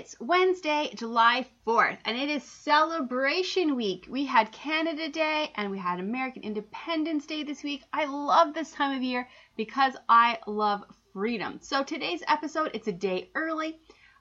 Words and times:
It's 0.00 0.18
Wednesday, 0.18 0.90
July 0.94 1.46
4th, 1.66 1.98
and 2.06 2.16
it 2.16 2.30
is 2.30 2.42
Celebration 2.42 3.76
Week. 3.76 4.06
We 4.08 4.24
had 4.24 4.50
Canada 4.50 5.10
Day 5.10 5.52
and 5.56 5.70
we 5.70 5.76
had 5.76 6.00
American 6.00 6.42
Independence 6.42 7.26
Day 7.26 7.42
this 7.42 7.62
week. 7.62 7.82
I 7.92 8.06
love 8.06 8.54
this 8.54 8.72
time 8.72 8.96
of 8.96 9.02
year 9.02 9.28
because 9.58 9.92
I 10.08 10.38
love 10.46 10.84
freedom. 11.12 11.58
So 11.60 11.84
today's 11.84 12.22
episode, 12.28 12.70
it's 12.72 12.88
a 12.88 12.92
day 12.92 13.28
early, 13.34 13.78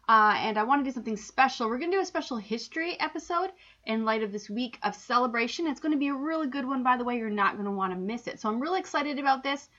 uh, 0.10 0.34
and 0.36 0.58
I 0.58 0.64
want 0.64 0.84
to 0.84 0.90
do 0.90 0.94
something 0.94 1.16
special. 1.16 1.70
We're 1.70 1.80
going 1.80 1.92
to 1.92 1.98
do 1.98 2.04
a 2.04 2.06
special 2.06 2.36
history 2.36 3.00
episode 3.00 3.52
in 3.86 4.04
light 4.04 4.22
of 4.22 4.34
this 4.34 4.50
week 4.50 4.80
of 4.84 4.94
celebration. 4.94 5.66
It's 5.66 5.80
going 5.80 5.94
to 5.94 5.98
be 5.98 6.10
a 6.10 6.14
really 6.14 6.48
good 6.48 6.68
one, 6.68 6.84
by 6.84 6.98
the 6.98 7.06
way. 7.06 7.18
You're 7.18 7.30
not 7.30 7.54
going 7.54 7.64
to 7.64 7.72
want 7.72 7.94
to 7.94 7.98
miss 7.98 8.28
it. 8.28 8.42
So 8.42 8.50
I'm 8.50 8.60
really 8.60 8.82
excited 8.82 9.18
about 9.18 9.44
this. 9.44 9.70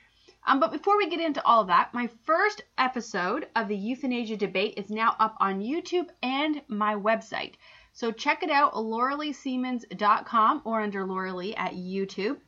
Um, 0.47 0.59
but 0.59 0.73
before 0.73 0.97
we 0.97 1.11
get 1.11 1.21
into 1.21 1.45
all 1.45 1.65
that, 1.65 1.93
my 1.93 2.09
first 2.25 2.63
episode 2.79 3.47
of 3.55 3.69
the 3.69 3.77
euthanasia 3.77 4.37
debate 4.37 4.75
is 4.77 4.91
now 4.91 5.15
up 5.19 5.37
on 5.39 5.61
YouTube 5.61 6.09
and 6.23 6.63
my 6.67 6.95
website. 6.95 7.55
So 7.93 8.11
check 8.11 8.43
it 8.43 8.51
out, 8.51 8.75
lauraleesiemens.com 8.75 10.63
or 10.65 10.81
under 10.81 11.07
Laura 11.07 11.35
Lee 11.35 11.55
at 11.55 11.75
YouTube. 11.75 12.39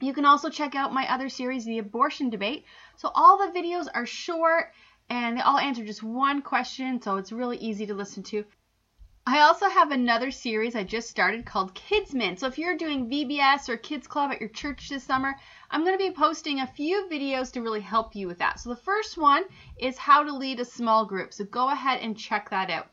You 0.00 0.12
can 0.12 0.26
also 0.26 0.50
check 0.50 0.74
out 0.74 0.92
my 0.92 1.10
other 1.10 1.28
series, 1.28 1.64
The 1.64 1.78
Abortion 1.78 2.28
Debate. 2.28 2.64
So 2.96 3.10
all 3.14 3.38
the 3.38 3.58
videos 3.58 3.86
are 3.94 4.06
short 4.06 4.72
and 5.08 5.36
they 5.36 5.42
all 5.42 5.58
answer 5.58 5.84
just 5.84 6.02
one 6.02 6.42
question, 6.42 7.00
so 7.00 7.16
it's 7.16 7.32
really 7.32 7.58
easy 7.58 7.86
to 7.86 7.94
listen 7.94 8.22
to. 8.24 8.44
I 9.26 9.40
also 9.40 9.70
have 9.70 9.90
another 9.90 10.30
series 10.30 10.76
I 10.76 10.84
just 10.84 11.08
started 11.08 11.46
called 11.46 11.74
Kidsmin. 11.74 12.38
So 12.38 12.46
if 12.46 12.58
you're 12.58 12.76
doing 12.76 13.08
VBS 13.08 13.70
or 13.70 13.78
Kids 13.78 14.06
Club 14.06 14.30
at 14.30 14.38
your 14.38 14.50
church 14.50 14.90
this 14.90 15.02
summer, 15.02 15.34
I'm 15.70 15.82
going 15.82 15.96
to 15.96 16.10
be 16.10 16.14
posting 16.14 16.60
a 16.60 16.66
few 16.66 17.08
videos 17.10 17.50
to 17.52 17.62
really 17.62 17.80
help 17.80 18.14
you 18.14 18.26
with 18.26 18.36
that. 18.40 18.60
So 18.60 18.68
the 18.68 18.76
first 18.76 19.16
one 19.16 19.44
is 19.78 19.96
how 19.96 20.24
to 20.24 20.36
lead 20.36 20.60
a 20.60 20.64
small 20.66 21.06
group. 21.06 21.32
So 21.32 21.46
go 21.46 21.70
ahead 21.70 22.00
and 22.02 22.18
check 22.18 22.50
that 22.50 22.68
out. 22.68 22.88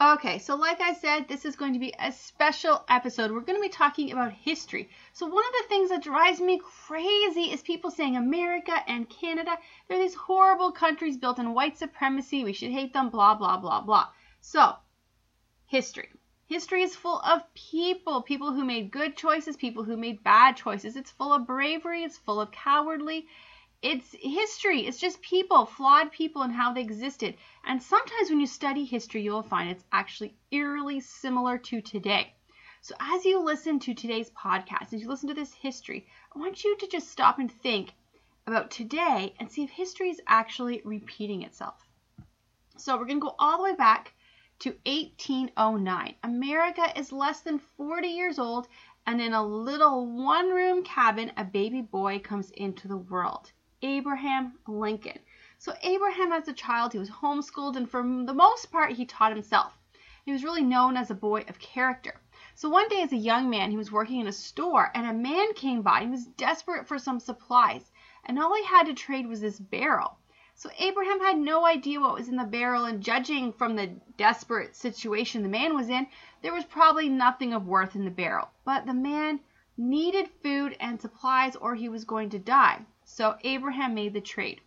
Okay, 0.00 0.38
so 0.38 0.54
like 0.54 0.80
I 0.80 0.94
said, 0.94 1.26
this 1.26 1.44
is 1.44 1.56
going 1.56 1.72
to 1.72 1.80
be 1.80 1.92
a 1.98 2.12
special 2.12 2.84
episode. 2.88 3.32
We're 3.32 3.40
going 3.40 3.58
to 3.58 3.60
be 3.60 3.68
talking 3.68 4.12
about 4.12 4.30
history. 4.30 4.88
So 5.12 5.26
one 5.26 5.44
of 5.44 5.52
the 5.60 5.68
things 5.68 5.90
that 5.90 6.04
drives 6.04 6.40
me 6.40 6.60
crazy 6.86 7.50
is 7.50 7.62
people 7.62 7.90
saying 7.90 8.16
America 8.16 8.76
and 8.86 9.10
Canada, 9.10 9.58
they're 9.88 9.98
these 9.98 10.14
horrible 10.14 10.70
countries 10.70 11.16
built 11.16 11.40
on 11.40 11.52
white 11.52 11.76
supremacy. 11.76 12.44
We 12.44 12.52
should 12.52 12.70
hate 12.70 12.92
them, 12.92 13.10
blah, 13.10 13.34
blah, 13.34 13.58
blah, 13.58 13.80
blah. 13.80 14.06
So 14.40 14.76
history. 15.68 16.08
History 16.46 16.82
is 16.82 16.96
full 16.96 17.20
of 17.20 17.42
people, 17.52 18.22
people 18.22 18.52
who 18.52 18.64
made 18.64 18.90
good 18.90 19.16
choices, 19.16 19.54
people 19.54 19.84
who 19.84 19.98
made 19.98 20.24
bad 20.24 20.56
choices. 20.56 20.96
It's 20.96 21.10
full 21.10 21.32
of 21.34 21.46
bravery, 21.46 22.04
it's 22.04 22.16
full 22.16 22.40
of 22.40 22.50
cowardly. 22.50 23.26
It's 23.82 24.16
history. 24.18 24.86
It's 24.86 24.98
just 24.98 25.20
people, 25.20 25.66
flawed 25.66 26.10
people 26.10 26.42
and 26.42 26.52
how 26.52 26.72
they 26.72 26.80
existed. 26.80 27.36
And 27.64 27.80
sometimes 27.82 28.30
when 28.30 28.40
you 28.40 28.46
study 28.46 28.84
history, 28.84 29.22
you'll 29.22 29.42
find 29.42 29.70
it's 29.70 29.84
actually 29.92 30.34
eerily 30.50 31.00
similar 31.00 31.58
to 31.58 31.80
today. 31.82 32.32
So 32.80 32.94
as 32.98 33.24
you 33.24 33.44
listen 33.44 33.78
to 33.80 33.94
today's 33.94 34.30
podcast, 34.30 34.94
as 34.94 35.02
you 35.02 35.08
listen 35.08 35.28
to 35.28 35.34
this 35.34 35.52
history, 35.52 36.06
I 36.34 36.38
want 36.38 36.64
you 36.64 36.76
to 36.78 36.88
just 36.88 37.10
stop 37.10 37.38
and 37.38 37.52
think 37.52 37.92
about 38.46 38.70
today 38.70 39.34
and 39.38 39.50
see 39.50 39.64
if 39.64 39.70
history 39.70 40.08
is 40.08 40.20
actually 40.26 40.80
repeating 40.84 41.42
itself. 41.42 41.86
So 42.78 42.96
we're 42.96 43.04
going 43.04 43.20
to 43.20 43.26
go 43.26 43.36
all 43.38 43.58
the 43.58 43.64
way 43.64 43.74
back 43.74 44.14
to 44.60 44.70
1809. 44.86 46.14
America 46.24 46.98
is 46.98 47.12
less 47.12 47.40
than 47.40 47.58
40 47.58 48.08
years 48.08 48.38
old, 48.38 48.66
and 49.06 49.20
in 49.20 49.32
a 49.32 49.46
little 49.46 50.06
one 50.06 50.50
room 50.50 50.82
cabin, 50.82 51.30
a 51.36 51.44
baby 51.44 51.80
boy 51.80 52.18
comes 52.18 52.50
into 52.50 52.88
the 52.88 52.96
world 52.96 53.52
Abraham 53.82 54.58
Lincoln. 54.66 55.20
So, 55.58 55.72
Abraham, 55.82 56.32
as 56.32 56.48
a 56.48 56.52
child, 56.52 56.92
he 56.92 56.98
was 56.98 57.08
homeschooled, 57.08 57.76
and 57.76 57.88
for 57.88 58.02
the 58.02 58.34
most 58.34 58.72
part, 58.72 58.92
he 58.92 59.06
taught 59.06 59.32
himself. 59.32 59.78
He 60.24 60.32
was 60.32 60.42
really 60.42 60.64
known 60.64 60.96
as 60.96 61.10
a 61.10 61.14
boy 61.14 61.44
of 61.48 61.58
character. 61.58 62.20
So, 62.56 62.68
one 62.68 62.88
day, 62.88 63.02
as 63.02 63.12
a 63.12 63.16
young 63.16 63.48
man, 63.48 63.70
he 63.70 63.76
was 63.76 63.92
working 63.92 64.20
in 64.20 64.26
a 64.26 64.32
store, 64.32 64.90
and 64.94 65.06
a 65.06 65.12
man 65.12 65.54
came 65.54 65.82
by. 65.82 66.00
He 66.00 66.10
was 66.10 66.26
desperate 66.26 66.88
for 66.88 66.98
some 66.98 67.20
supplies, 67.20 67.92
and 68.24 68.38
all 68.38 68.54
he 68.56 68.64
had 68.64 68.86
to 68.86 68.94
trade 68.94 69.28
was 69.28 69.40
this 69.40 69.60
barrel. 69.60 70.18
So 70.60 70.70
Abraham 70.80 71.20
had 71.20 71.38
no 71.38 71.64
idea 71.64 72.00
what 72.00 72.14
was 72.14 72.28
in 72.28 72.34
the 72.34 72.42
barrel, 72.42 72.84
and 72.84 73.00
judging 73.00 73.52
from 73.52 73.76
the 73.76 73.92
desperate 74.16 74.74
situation 74.74 75.44
the 75.44 75.48
man 75.48 75.76
was 75.76 75.88
in, 75.88 76.08
there 76.42 76.52
was 76.52 76.64
probably 76.64 77.08
nothing 77.08 77.52
of 77.52 77.68
worth 77.68 77.94
in 77.94 78.04
the 78.04 78.10
barrel. 78.10 78.48
But 78.64 78.84
the 78.84 78.92
man 78.92 79.38
needed 79.76 80.28
food 80.42 80.76
and 80.80 81.00
supplies, 81.00 81.54
or 81.54 81.76
he 81.76 81.88
was 81.88 82.04
going 82.04 82.30
to 82.30 82.40
die. 82.40 82.80
So 83.04 83.38
Abraham 83.44 83.94
made 83.94 84.14
the 84.14 84.20
trade. 84.20 84.60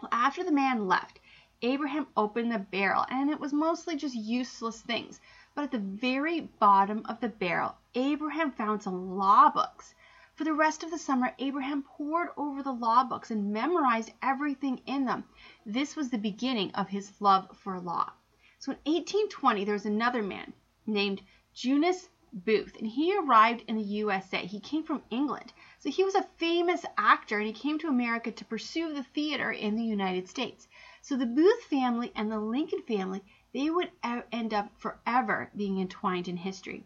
Well, 0.00 0.10
after 0.12 0.44
the 0.44 0.52
man 0.52 0.86
left, 0.86 1.18
Abraham 1.60 2.06
opened 2.16 2.52
the 2.52 2.60
barrel, 2.60 3.04
and 3.10 3.28
it 3.28 3.40
was 3.40 3.52
mostly 3.52 3.96
just 3.96 4.14
useless 4.14 4.80
things. 4.80 5.20
But 5.56 5.64
at 5.64 5.70
the 5.72 5.80
very 5.80 6.42
bottom 6.60 7.04
of 7.06 7.18
the 7.18 7.30
barrel, 7.30 7.74
Abraham 7.96 8.52
found 8.52 8.80
some 8.80 9.16
law 9.16 9.50
books. 9.50 9.92
For 10.36 10.44
the 10.44 10.52
rest 10.52 10.82
of 10.82 10.90
the 10.90 10.98
summer, 10.98 11.34
Abraham 11.38 11.82
pored 11.82 12.28
over 12.36 12.62
the 12.62 12.70
law 12.70 13.04
books 13.04 13.30
and 13.30 13.54
memorized 13.54 14.12
everything 14.22 14.82
in 14.84 15.06
them. 15.06 15.24
This 15.64 15.96
was 15.96 16.10
the 16.10 16.18
beginning 16.18 16.70
of 16.74 16.90
his 16.90 17.18
love 17.22 17.56
for 17.56 17.80
law. 17.80 18.12
So 18.58 18.72
in 18.72 18.78
1820, 18.84 19.64
there 19.64 19.72
was 19.72 19.86
another 19.86 20.22
man 20.22 20.52
named 20.86 21.22
Junius 21.54 22.10
Booth, 22.34 22.76
and 22.76 22.86
he 22.86 23.16
arrived 23.16 23.64
in 23.66 23.76
the 23.76 23.82
USA. 23.82 24.44
He 24.44 24.60
came 24.60 24.84
from 24.84 25.02
England. 25.08 25.54
So 25.78 25.88
he 25.88 26.04
was 26.04 26.14
a 26.14 26.28
famous 26.36 26.84
actor, 26.98 27.38
and 27.38 27.46
he 27.46 27.52
came 27.54 27.78
to 27.78 27.88
America 27.88 28.30
to 28.30 28.44
pursue 28.44 28.92
the 28.92 29.04
theater 29.04 29.50
in 29.50 29.74
the 29.74 29.84
United 29.84 30.28
States. 30.28 30.68
So 31.00 31.16
the 31.16 31.24
Booth 31.24 31.62
family 31.62 32.12
and 32.14 32.30
the 32.30 32.38
Lincoln 32.38 32.82
family, 32.82 33.22
they 33.54 33.70
would 33.70 33.90
end 34.02 34.52
up 34.52 34.70
forever 34.76 35.50
being 35.56 35.80
entwined 35.80 36.28
in 36.28 36.36
history. 36.36 36.84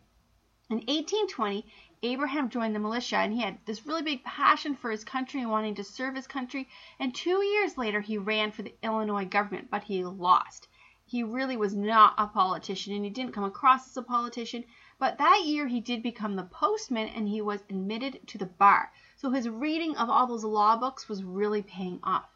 In 0.68 0.76
1820, 0.76 1.66
Abraham 2.02 2.48
joined 2.48 2.74
the 2.74 2.78
militia 2.78 3.18
and 3.18 3.34
he 3.34 3.42
had 3.42 3.58
this 3.66 3.84
really 3.84 4.00
big 4.00 4.24
passion 4.24 4.74
for 4.74 4.90
his 4.90 5.04
country 5.04 5.42
and 5.42 5.50
wanting 5.50 5.74
to 5.74 5.84
serve 5.84 6.14
his 6.14 6.26
country. 6.26 6.66
And 6.98 7.14
two 7.14 7.44
years 7.44 7.76
later, 7.76 8.00
he 8.00 8.16
ran 8.16 8.52
for 8.52 8.62
the 8.62 8.74
Illinois 8.82 9.26
government, 9.26 9.70
but 9.70 9.84
he 9.84 10.02
lost. 10.02 10.66
He 11.04 11.22
really 11.22 11.58
was 11.58 11.74
not 11.74 12.14
a 12.16 12.26
politician 12.26 12.94
and 12.94 13.04
he 13.04 13.10
didn't 13.10 13.34
come 13.34 13.44
across 13.44 13.86
as 13.86 13.98
a 13.98 14.02
politician. 14.02 14.64
But 14.98 15.18
that 15.18 15.42
year, 15.44 15.66
he 15.66 15.78
did 15.78 16.02
become 16.02 16.36
the 16.36 16.44
postman 16.44 17.08
and 17.08 17.28
he 17.28 17.42
was 17.42 17.64
admitted 17.68 18.26
to 18.28 18.38
the 18.38 18.46
bar. 18.46 18.90
So 19.16 19.30
his 19.30 19.50
reading 19.50 19.94
of 19.98 20.08
all 20.08 20.26
those 20.26 20.42
law 20.42 20.78
books 20.78 21.06
was 21.06 21.22
really 21.22 21.62
paying 21.62 22.00
off. 22.02 22.30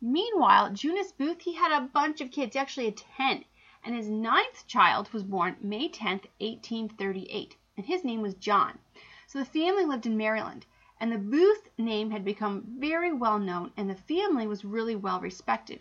Meanwhile, 0.00 0.72
Junius 0.72 1.12
Booth, 1.12 1.42
he 1.42 1.52
had 1.52 1.70
a 1.70 1.86
bunch 1.86 2.22
of 2.22 2.30
kids. 2.30 2.54
He 2.54 2.58
actually 2.58 2.86
had 2.86 2.96
10. 2.96 3.44
And 3.84 3.94
his 3.94 4.08
ninth 4.08 4.66
child 4.66 5.12
was 5.12 5.22
born 5.22 5.58
May 5.60 5.90
10th, 5.90 6.28
1838 6.40 7.56
and 7.76 7.86
his 7.86 8.04
name 8.04 8.22
was 8.22 8.34
John. 8.34 8.78
So 9.26 9.38
the 9.38 9.44
family 9.44 9.84
lived 9.84 10.06
in 10.06 10.16
Maryland, 10.16 10.66
and 11.00 11.10
the 11.10 11.18
Booth 11.18 11.68
name 11.78 12.10
had 12.10 12.24
become 12.24 12.64
very 12.78 13.12
well 13.12 13.38
known, 13.38 13.72
and 13.76 13.88
the 13.88 13.94
family 13.94 14.46
was 14.46 14.64
really 14.64 14.96
well 14.96 15.20
respected. 15.20 15.80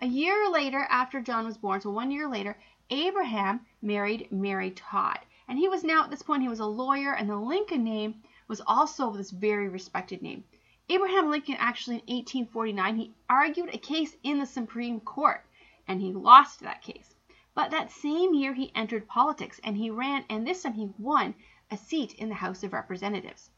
A 0.00 0.06
year 0.06 0.48
later, 0.50 0.86
after 0.90 1.20
John 1.20 1.44
was 1.44 1.58
born, 1.58 1.80
so 1.80 1.90
one 1.90 2.10
year 2.10 2.28
later, 2.28 2.58
Abraham 2.90 3.66
married 3.82 4.30
Mary 4.30 4.70
Todd. 4.70 5.20
And 5.48 5.58
he 5.58 5.68
was 5.68 5.84
now, 5.84 6.04
at 6.04 6.10
this 6.10 6.22
point, 6.22 6.42
he 6.42 6.48
was 6.48 6.60
a 6.60 6.66
lawyer, 6.66 7.14
and 7.14 7.28
the 7.28 7.36
Lincoln 7.36 7.84
name 7.84 8.22
was 8.48 8.60
also 8.66 9.10
this 9.10 9.30
very 9.30 9.68
respected 9.68 10.22
name. 10.22 10.44
Abraham 10.90 11.30
Lincoln 11.30 11.54
actually 11.60 12.02
in 12.06 12.16
1849 12.16 12.96
he 12.96 13.14
argued 13.28 13.72
a 13.72 13.78
case 13.78 14.16
in 14.24 14.40
the 14.40 14.46
Supreme 14.46 14.98
Court 14.98 15.46
and 15.86 16.00
he 16.00 16.12
lost 16.12 16.58
that 16.60 16.82
case. 16.82 17.14
But 17.52 17.72
that 17.72 17.90
same 17.90 18.32
year 18.32 18.54
he 18.54 18.70
entered 18.76 19.08
politics 19.08 19.60
and 19.64 19.76
he 19.76 19.90
ran, 19.90 20.24
and 20.28 20.46
this 20.46 20.62
time 20.62 20.74
he 20.74 20.92
won 20.98 21.34
a 21.68 21.76
seat 21.76 22.14
in 22.14 22.28
the 22.28 22.36
House 22.36 22.62
of 22.62 22.72
Representatives. 22.72 23.50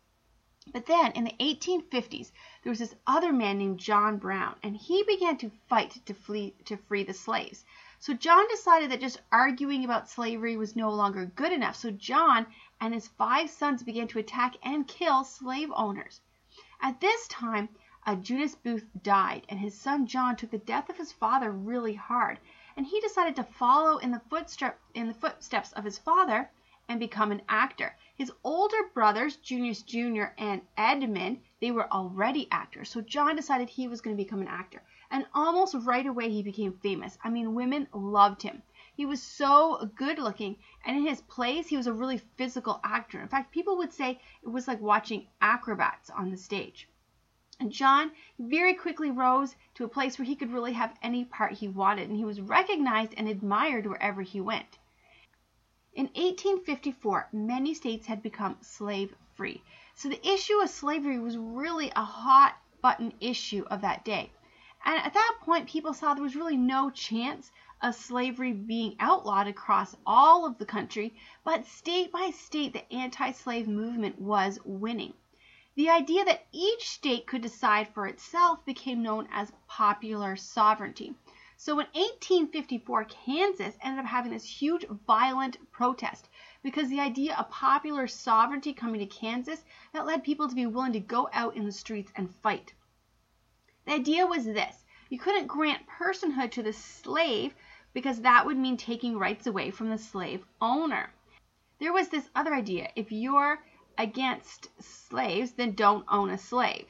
But 0.73 0.87
then 0.87 1.13
in 1.13 1.25
the 1.25 1.35
1850s, 1.41 2.31
there 2.63 2.71
was 2.71 2.79
this 2.79 2.95
other 3.07 3.33
man 3.33 3.59
named 3.59 3.81
John 3.81 4.17
Brown, 4.17 4.57
and 4.63 4.77
he 4.77 5.03
began 5.03 5.37
to 5.39 5.51
fight 5.69 6.01
to, 6.07 6.15
flee, 6.15 6.55
to 6.65 6.77
free 6.77 7.03
the 7.03 7.13
slaves. 7.13 7.65
So 7.99 8.15
John 8.15 8.49
decided 8.49 8.91
that 8.91 9.01
just 9.01 9.21
arguing 9.31 9.85
about 9.85 10.09
slavery 10.09 10.57
was 10.57 10.75
no 10.75 10.91
longer 10.91 11.27
good 11.27 11.53
enough. 11.53 11.77
So 11.77 11.91
John 11.91 12.47
and 12.81 12.95
his 12.95 13.09
five 13.09 13.51
sons 13.51 13.83
began 13.83 14.09
to 14.09 14.19
attack 14.21 14.57
and 14.63 14.89
kill 14.89 15.25
slave 15.25 15.71
owners. 15.75 16.21
At 16.81 17.01
this 17.01 17.29
time, 17.29 17.69
uh, 18.07 18.17
Junius 18.17 18.55
Booth 18.55 18.87
died, 19.03 19.45
and 19.49 19.61
his 19.61 19.79
son 19.79 20.07
John 20.07 20.37
took 20.37 20.51
the 20.51 20.59
death 20.59 20.89
of 20.89 20.97
his 20.97 21.13
father 21.13 21.51
really 21.51 21.95
hard 21.95 22.39
and 22.77 22.87
he 22.87 23.01
decided 23.01 23.37
to 23.37 23.45
follow 23.45 23.99
in 23.99 24.11
the 24.11 24.21
footstep 24.31 24.79
in 24.95 25.09
the 25.09 25.15
footsteps 25.15 25.73
of 25.73 25.85
his 25.85 25.99
father 25.99 26.51
and 26.89 26.99
become 26.99 27.33
an 27.33 27.43
actor. 27.49 27.97
His 28.15 28.33
older 28.45 28.91
brothers, 28.93 29.37
Junius 29.37 29.83
Jr. 29.83 30.35
and 30.37 30.63
Edmund, 30.77 31.41
they 31.61 31.71
were 31.71 31.93
already 31.93 32.49
actors. 32.51 32.91
So 32.91 33.01
John 33.01 33.37
decided 33.37 33.69
he 33.69 33.89
was 33.89 34.01
going 34.01 34.17
to 34.17 34.23
become 34.23 34.43
an 34.43 34.49
actor. 34.49 34.83
And 35.11 35.27
almost 35.35 35.75
right 35.75 36.07
away 36.07 36.29
he 36.29 36.43
became 36.43 36.73
famous. 36.83 37.19
I 37.23 37.31
mean, 37.31 37.55
women 37.55 37.89
loved 37.93 38.43
him. 38.43 38.63
He 38.95 39.07
was 39.07 39.23
so 39.23 39.91
good 39.95 40.19
looking, 40.19 40.59
and 40.85 40.97
in 40.97 41.07
his 41.07 41.23
plays, 41.23 41.67
he 41.67 41.79
was 41.79 41.87
a 41.87 41.93
really 41.95 42.19
physical 42.19 42.79
actor. 42.85 43.21
In 43.21 43.29
fact, 43.29 43.51
people 43.51 43.79
would 43.79 43.93
say 43.93 44.21
it 44.43 44.49
was 44.49 44.69
like 44.69 44.81
watching 44.81 45.29
acrobats 45.41 46.11
on 46.11 46.31
the 46.31 46.37
stage. 46.37 46.89
And 47.63 47.71
John 47.71 48.11
very 48.41 48.75
quickly 48.75 49.13
rose 49.13 49.55
to 49.75 49.85
a 49.85 49.89
place 49.89 50.19
where 50.19 50.27
he 50.27 50.35
could 50.35 50.51
really 50.51 50.73
have 50.73 50.99
any 51.01 51.25
part 51.25 51.53
he 51.53 51.69
wanted, 51.69 52.09
and 52.09 52.19
he 52.19 52.25
was 52.25 52.41
recognized 52.41 53.15
and 53.17 53.29
admired 53.29 53.87
wherever 53.87 54.23
he 54.23 54.41
went. 54.41 54.81
In 55.95 56.07
1854, 56.07 57.29
many 57.33 57.73
states 57.73 58.07
had 58.07 58.21
become 58.21 58.57
slave 58.63 59.15
free. 59.35 59.63
So 59.95 60.09
the 60.09 60.29
issue 60.29 60.61
of 60.61 60.71
slavery 60.71 61.21
was 61.21 61.39
really 61.39 61.93
a 61.95 62.03
hot 62.05 62.57
button 62.81 63.15
issue 63.21 63.65
of 63.71 63.83
that 63.83 64.05
day. 64.05 64.33
And 64.85 64.99
at 64.99 65.15
that 65.15 65.39
point, 65.43 65.69
people 65.69 65.95
saw 65.95 66.15
there 66.15 66.25
was 66.25 66.35
really 66.35 66.57
no 66.57 66.91
chance 66.91 67.53
of 67.81 67.95
slavery 67.95 68.53
being 68.53 68.97
outlawed 68.99 69.47
across 69.47 69.97
all 70.05 70.47
of 70.47 70.59
the 70.59 70.67
country, 70.67 71.15
but 71.45 71.65
state 71.65 72.11
by 72.11 72.31
state, 72.31 72.73
the 72.73 72.93
anti 72.93 73.31
slave 73.31 73.69
movement 73.69 74.21
was 74.21 74.59
winning. 74.65 75.15
The 75.75 75.89
idea 75.89 76.23
that 76.27 76.47
each 76.53 76.91
state 76.91 77.27
could 77.27 77.41
decide 77.41 77.89
for 77.89 78.07
itself 78.07 78.63
became 78.67 79.03
known 79.03 79.27
as 79.33 79.53
popular 79.67 80.37
sovereignty. 80.37 81.15
So 81.57 81.73
in 81.81 81.87
1854, 81.95 83.05
Kansas 83.05 83.79
ended 83.81 84.05
up 84.05 84.11
having 84.11 84.33
this 84.33 84.45
huge 84.45 84.85
violent 85.07 85.57
protest 85.71 86.29
because 86.63 86.91
the 86.91 87.01
idea 87.01 87.35
of 87.37 87.49
popular 87.49 88.07
sovereignty 88.07 88.75
coming 88.75 89.01
to 89.01 89.07
Kansas 89.07 89.65
that 89.95 90.05
led 90.05 90.25
people 90.25 90.47
to 90.47 90.55
be 90.55 90.67
willing 90.67 90.93
to 90.93 91.01
go 91.01 91.31
out 91.33 91.57
in 91.57 91.65
the 91.65 91.73
streets 91.73 92.13
and 92.17 92.35
fight. 92.43 92.75
The 93.87 93.93
idea 93.93 94.27
was 94.27 94.45
this 94.45 94.85
you 95.09 95.19
couldn't 95.19 95.47
grant 95.47 95.87
personhood 95.87 96.51
to 96.53 96.63
the 96.63 96.73
slave 96.73 97.55
because 97.95 98.21
that 98.21 98.45
would 98.45 98.59
mean 98.59 98.77
taking 98.77 99.19
rights 99.19 99.47
away 99.47 99.71
from 99.71 99.89
the 99.89 99.99
slave 99.99 100.45
owner. 100.61 101.15
There 101.79 101.93
was 101.95 102.09
this 102.09 102.29
other 102.35 102.55
idea 102.55 102.91
if 102.95 103.11
you're 103.11 103.59
against 104.03 104.69
slaves, 104.83 105.53
then 105.53 105.73
don't 105.77 106.05
own 106.09 106.29
a 106.29 106.37
slave. 106.37 106.89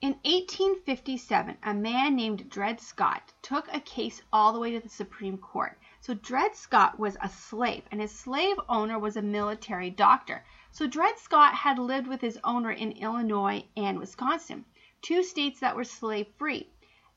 In 0.00 0.14
1857, 0.24 1.58
a 1.62 1.72
man 1.72 2.16
named 2.16 2.50
Dred 2.50 2.80
Scott 2.80 3.32
took 3.40 3.72
a 3.72 3.78
case 3.78 4.20
all 4.32 4.52
the 4.52 4.58
way 4.58 4.72
to 4.72 4.80
the 4.80 4.88
Supreme 4.88 5.38
Court. 5.38 5.78
So 6.00 6.14
Dred 6.14 6.56
Scott 6.56 6.98
was 6.98 7.16
a 7.20 7.28
slave, 7.28 7.84
and 7.92 8.00
his 8.00 8.10
slave 8.10 8.56
owner 8.68 8.98
was 8.98 9.16
a 9.16 9.22
military 9.22 9.90
doctor. 9.90 10.44
So 10.72 10.88
Dred 10.88 11.20
Scott 11.20 11.54
had 11.54 11.78
lived 11.78 12.08
with 12.08 12.20
his 12.20 12.40
owner 12.42 12.72
in 12.72 12.92
Illinois 12.92 13.64
and 13.76 14.00
Wisconsin, 14.00 14.64
two 15.02 15.22
states 15.22 15.60
that 15.60 15.76
were 15.76 15.84
slave 15.84 16.26
free. 16.36 16.68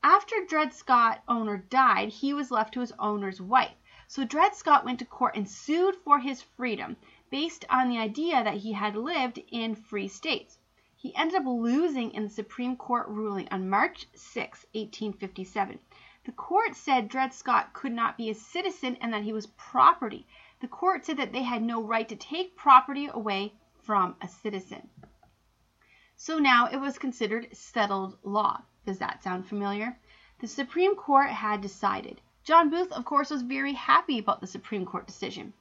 After 0.04 0.36
Dred 0.46 0.72
Scott 0.72 1.22
owner 1.26 1.56
died, 1.56 2.10
he 2.10 2.32
was 2.32 2.52
left 2.52 2.74
to 2.74 2.80
his 2.80 2.92
owner's 3.00 3.40
wife. 3.40 3.74
So 4.06 4.22
Dred 4.22 4.54
Scott 4.54 4.84
went 4.84 5.00
to 5.00 5.06
court 5.06 5.34
and 5.34 5.48
sued 5.48 5.96
for 6.04 6.20
his 6.20 6.42
freedom 6.42 6.96
based 7.34 7.64
on 7.68 7.88
the 7.88 7.98
idea 7.98 8.44
that 8.44 8.58
he 8.58 8.70
had 8.70 8.94
lived 8.94 9.40
in 9.50 9.74
free 9.74 10.06
states. 10.06 10.56
He 10.94 11.16
ended 11.16 11.34
up 11.34 11.44
losing 11.44 12.12
in 12.12 12.22
the 12.22 12.30
Supreme 12.30 12.76
Court 12.76 13.08
ruling 13.08 13.48
on 13.50 13.68
March 13.68 14.06
6, 14.14 14.66
1857. 14.72 15.80
The 16.26 16.30
court 16.30 16.76
said 16.76 17.08
Dred 17.08 17.34
Scott 17.34 17.72
could 17.72 17.90
not 17.90 18.16
be 18.16 18.30
a 18.30 18.36
citizen 18.36 18.96
and 19.00 19.12
that 19.12 19.24
he 19.24 19.32
was 19.32 19.48
property. 19.48 20.28
The 20.60 20.68
court 20.68 21.04
said 21.04 21.16
that 21.16 21.32
they 21.32 21.42
had 21.42 21.60
no 21.60 21.82
right 21.82 22.08
to 22.08 22.14
take 22.14 22.54
property 22.54 23.08
away 23.12 23.54
from 23.82 24.14
a 24.22 24.28
citizen. 24.28 24.88
So 26.14 26.38
now 26.38 26.68
it 26.68 26.76
was 26.76 26.98
considered 26.98 27.48
settled 27.52 28.16
law. 28.22 28.62
Does 28.86 28.98
that 28.98 29.24
sound 29.24 29.48
familiar? 29.48 29.98
The 30.38 30.46
Supreme 30.46 30.94
Court 30.94 31.30
had 31.30 31.62
decided. 31.62 32.20
John 32.44 32.70
Booth, 32.70 32.92
of 32.92 33.04
course, 33.04 33.30
was 33.30 33.42
very 33.42 33.72
happy 33.72 34.20
about 34.20 34.40
the 34.40 34.46
Supreme 34.46 34.86
Court 34.86 35.08
decision. 35.08 35.52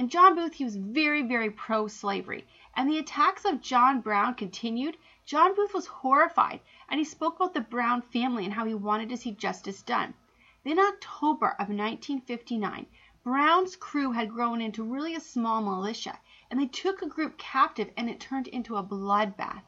And 0.00 0.12
John 0.12 0.36
Booth, 0.36 0.54
he 0.54 0.62
was 0.62 0.76
very, 0.76 1.22
very 1.22 1.50
pro 1.50 1.88
slavery. 1.88 2.46
And 2.76 2.88
the 2.88 2.98
attacks 2.98 3.44
of 3.44 3.60
John 3.60 4.00
Brown 4.00 4.36
continued. 4.36 4.96
John 5.26 5.56
Booth 5.56 5.74
was 5.74 5.88
horrified, 5.88 6.60
and 6.88 7.00
he 7.00 7.04
spoke 7.04 7.34
about 7.34 7.52
the 7.52 7.60
Brown 7.60 8.02
family 8.02 8.44
and 8.44 8.54
how 8.54 8.64
he 8.64 8.74
wanted 8.74 9.08
to 9.08 9.16
see 9.16 9.32
justice 9.32 9.82
done. 9.82 10.14
Then, 10.62 10.78
October 10.78 11.48
of 11.48 11.68
1959, 11.68 12.86
Brown's 13.24 13.74
crew 13.74 14.12
had 14.12 14.30
grown 14.30 14.60
into 14.60 14.84
really 14.84 15.16
a 15.16 15.20
small 15.20 15.60
militia, 15.60 16.20
and 16.48 16.60
they 16.60 16.68
took 16.68 17.02
a 17.02 17.08
group 17.08 17.36
captive, 17.36 17.90
and 17.96 18.08
it 18.08 18.20
turned 18.20 18.46
into 18.46 18.76
a 18.76 18.84
bloodbath. 18.84 19.64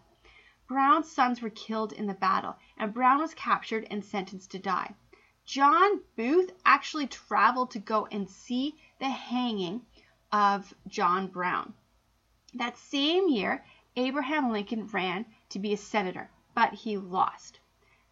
Brown's 0.69 1.11
sons 1.11 1.43
were 1.43 1.51
killed 1.51 1.93
in 1.93 2.07
the 2.07 2.15
battle, 2.15 2.57
and 2.79 2.95
Brown 2.95 3.19
was 3.19 3.35
captured 3.35 3.85
and 3.91 4.05
sentenced 4.05 4.53
to 4.53 4.61
die. 4.61 4.95
John 5.45 6.03
Booth 6.15 6.53
actually 6.65 7.09
traveled 7.09 7.73
to 7.73 7.81
go 7.81 8.07
and 8.13 8.31
see 8.31 8.79
the 9.01 9.09
hanging 9.09 9.85
of 10.33 10.75
John 10.87 11.27
Brown. 11.27 11.75
That 12.55 12.79
same 12.79 13.29
year, 13.29 13.65
Abraham 13.97 14.51
Lincoln 14.51 14.87
ran 14.87 15.27
to 15.51 15.59
be 15.59 15.73
a 15.73 15.77
senator, 15.77 16.31
but 16.55 16.73
he 16.73 16.97
lost. 16.97 17.61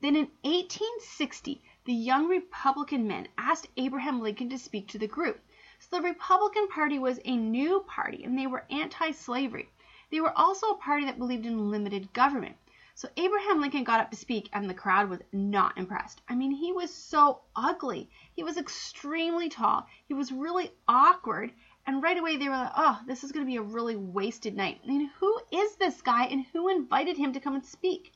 Then 0.00 0.16
in 0.16 0.30
1860, 0.42 1.62
the 1.84 1.92
young 1.92 2.28
Republican 2.28 3.06
men 3.06 3.28
asked 3.36 3.68
Abraham 3.76 4.20
Lincoln 4.20 4.48
to 4.50 4.58
speak 4.58 4.88
to 4.88 4.98
the 4.98 5.06
group. 5.06 5.40
So 5.80 5.96
the 5.96 6.02
Republican 6.02 6.68
Party 6.68 6.98
was 6.98 7.20
a 7.24 7.36
new 7.36 7.80
party 7.80 8.24
and 8.24 8.38
they 8.38 8.46
were 8.46 8.66
anti 8.70 9.12
slavery. 9.12 9.70
They 10.10 10.20
were 10.20 10.36
also 10.36 10.68
a 10.68 10.78
party 10.78 11.04
that 11.06 11.18
believed 11.18 11.46
in 11.46 11.70
limited 11.70 12.12
government. 12.12 12.56
So 12.94 13.08
Abraham 13.16 13.60
Lincoln 13.60 13.84
got 13.84 14.00
up 14.00 14.10
to 14.10 14.16
speak, 14.16 14.48
and 14.52 14.68
the 14.68 14.74
crowd 14.74 15.08
was 15.08 15.20
not 15.30 15.78
impressed. 15.78 16.20
I 16.28 16.34
mean, 16.34 16.50
he 16.50 16.72
was 16.72 16.92
so 16.92 17.42
ugly. 17.54 18.10
He 18.34 18.42
was 18.42 18.56
extremely 18.56 19.48
tall. 19.48 19.86
He 20.08 20.14
was 20.14 20.32
really 20.32 20.72
awkward. 20.88 21.52
And 21.88 22.02
right 22.02 22.18
away 22.18 22.36
they 22.36 22.50
were 22.50 22.54
like, 22.54 22.72
oh, 22.76 23.00
this 23.06 23.24
is 23.24 23.32
going 23.32 23.46
to 23.46 23.50
be 23.50 23.56
a 23.56 23.62
really 23.62 23.96
wasted 23.96 24.54
night. 24.54 24.78
I 24.84 24.88
mean, 24.88 25.10
who 25.20 25.40
is 25.50 25.76
this 25.76 26.02
guy 26.02 26.26
and 26.26 26.44
who 26.52 26.68
invited 26.68 27.16
him 27.16 27.32
to 27.32 27.40
come 27.40 27.54
and 27.54 27.64
speak? 27.64 28.12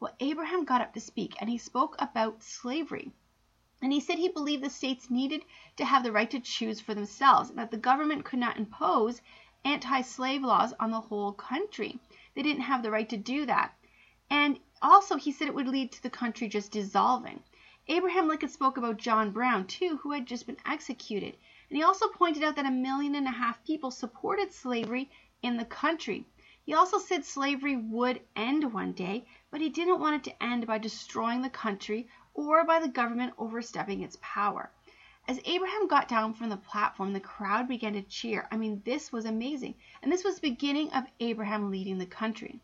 Well, 0.00 0.16
Abraham 0.18 0.64
got 0.64 0.80
up 0.80 0.94
to 0.94 1.00
speak 1.00 1.36
and 1.40 1.48
he 1.48 1.58
spoke 1.58 1.94
about 2.00 2.42
slavery. 2.42 3.12
And 3.80 3.92
he 3.92 4.00
said 4.00 4.18
he 4.18 4.26
believed 4.30 4.64
the 4.64 4.68
states 4.68 5.10
needed 5.10 5.44
to 5.76 5.84
have 5.84 6.02
the 6.02 6.10
right 6.10 6.28
to 6.32 6.40
choose 6.40 6.80
for 6.80 6.92
themselves 6.92 7.50
and 7.50 7.58
that 7.60 7.70
the 7.70 7.76
government 7.76 8.24
could 8.24 8.40
not 8.40 8.56
impose 8.56 9.22
anti 9.64 10.00
slave 10.00 10.42
laws 10.42 10.74
on 10.80 10.90
the 10.90 11.02
whole 11.02 11.32
country. 11.32 12.00
They 12.34 12.42
didn't 12.42 12.62
have 12.62 12.82
the 12.82 12.90
right 12.90 13.08
to 13.10 13.16
do 13.16 13.46
that. 13.46 13.74
And 14.28 14.58
also, 14.82 15.14
he 15.14 15.30
said 15.30 15.46
it 15.46 15.54
would 15.54 15.68
lead 15.68 15.92
to 15.92 16.02
the 16.02 16.10
country 16.10 16.48
just 16.48 16.72
dissolving. 16.72 17.44
Abraham 17.86 18.26
Lincoln 18.26 18.48
spoke 18.48 18.76
about 18.76 18.96
John 18.96 19.30
Brown, 19.30 19.68
too, 19.68 19.98
who 20.02 20.10
had 20.10 20.26
just 20.26 20.48
been 20.48 20.58
executed. 20.66 21.36
And 21.68 21.76
he 21.76 21.82
also 21.82 22.08
pointed 22.08 22.42
out 22.42 22.56
that 22.56 22.66
a 22.66 22.70
million 22.70 23.14
and 23.14 23.26
a 23.26 23.30
half 23.30 23.62
people 23.64 23.90
supported 23.90 24.52
slavery 24.52 25.10
in 25.42 25.56
the 25.56 25.64
country. 25.64 26.26
He 26.64 26.74
also 26.74 26.98
said 26.98 27.24
slavery 27.24 27.76
would 27.76 28.20
end 28.36 28.72
one 28.72 28.92
day, 28.92 29.26
but 29.50 29.60
he 29.60 29.68
didn't 29.68 30.00
want 30.00 30.16
it 30.16 30.30
to 30.30 30.42
end 30.42 30.66
by 30.66 30.78
destroying 30.78 31.42
the 31.42 31.50
country 31.50 32.08
or 32.34 32.64
by 32.64 32.80
the 32.80 32.88
government 32.88 33.34
overstepping 33.38 34.02
its 34.02 34.18
power. 34.20 34.70
As 35.26 35.40
Abraham 35.44 35.88
got 35.88 36.08
down 36.08 36.32
from 36.32 36.48
the 36.48 36.56
platform, 36.56 37.12
the 37.12 37.20
crowd 37.20 37.68
began 37.68 37.92
to 37.92 38.02
cheer. 38.02 38.48
I 38.50 38.56
mean, 38.56 38.80
this 38.84 39.12
was 39.12 39.26
amazing. 39.26 39.74
And 40.02 40.10
this 40.10 40.24
was 40.24 40.36
the 40.36 40.48
beginning 40.48 40.90
of 40.92 41.04
Abraham 41.20 41.70
leading 41.70 41.98
the 41.98 42.06
country. 42.06 42.60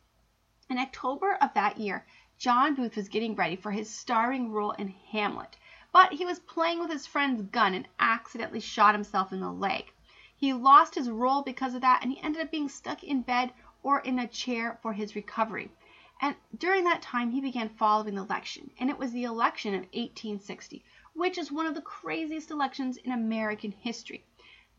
In 0.70 0.78
October 0.78 1.34
of 1.42 1.52
that 1.52 1.76
year, 1.76 2.06
John 2.38 2.74
Booth 2.74 2.96
was 2.96 3.08
getting 3.08 3.34
ready 3.36 3.56
for 3.56 3.70
his 3.70 3.90
starring 3.90 4.50
role 4.50 4.72
in 4.72 4.88
Hamlet. 4.88 5.56
But 5.94 6.14
he 6.14 6.24
was 6.24 6.40
playing 6.40 6.80
with 6.80 6.90
his 6.90 7.06
friend's 7.06 7.42
gun 7.42 7.72
and 7.72 7.86
accidentally 8.00 8.58
shot 8.58 8.96
himself 8.96 9.32
in 9.32 9.38
the 9.38 9.52
leg. 9.52 9.92
He 10.34 10.52
lost 10.52 10.96
his 10.96 11.08
role 11.08 11.42
because 11.42 11.72
of 11.72 11.82
that, 11.82 12.02
and 12.02 12.10
he 12.10 12.20
ended 12.20 12.42
up 12.42 12.50
being 12.50 12.68
stuck 12.68 13.04
in 13.04 13.22
bed 13.22 13.52
or 13.80 14.00
in 14.00 14.18
a 14.18 14.26
chair 14.26 14.80
for 14.82 14.92
his 14.92 15.14
recovery. 15.14 15.70
And 16.20 16.34
during 16.58 16.82
that 16.82 17.00
time, 17.00 17.30
he 17.30 17.40
began 17.40 17.68
following 17.68 18.16
the 18.16 18.22
election, 18.22 18.72
and 18.80 18.90
it 18.90 18.98
was 18.98 19.12
the 19.12 19.22
election 19.22 19.72
of 19.72 19.82
1860, 19.82 20.84
which 21.12 21.38
is 21.38 21.52
one 21.52 21.64
of 21.64 21.76
the 21.76 21.80
craziest 21.80 22.50
elections 22.50 22.96
in 22.96 23.12
American 23.12 23.70
history. 23.70 24.24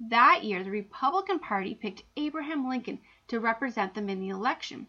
That 0.02 0.44
year, 0.44 0.66
the 0.66 0.72
Republican 0.72 1.40
Party 1.40 1.76
picked 1.76 2.04
Abraham 2.18 2.68
Lincoln 2.68 3.00
to 3.30 3.40
represent 3.40 3.94
them 3.94 4.10
in 4.10 4.20
the 4.20 4.28
election. 4.28 4.88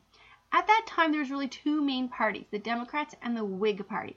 At 0.50 0.66
that 0.66 0.86
time, 0.88 1.12
there 1.12 1.20
was 1.20 1.30
really 1.30 1.46
two 1.46 1.80
main 1.82 2.08
parties, 2.08 2.46
the 2.50 2.58
Democrats 2.58 3.14
and 3.22 3.36
the 3.36 3.44
Whig 3.44 3.86
Party. 3.86 4.16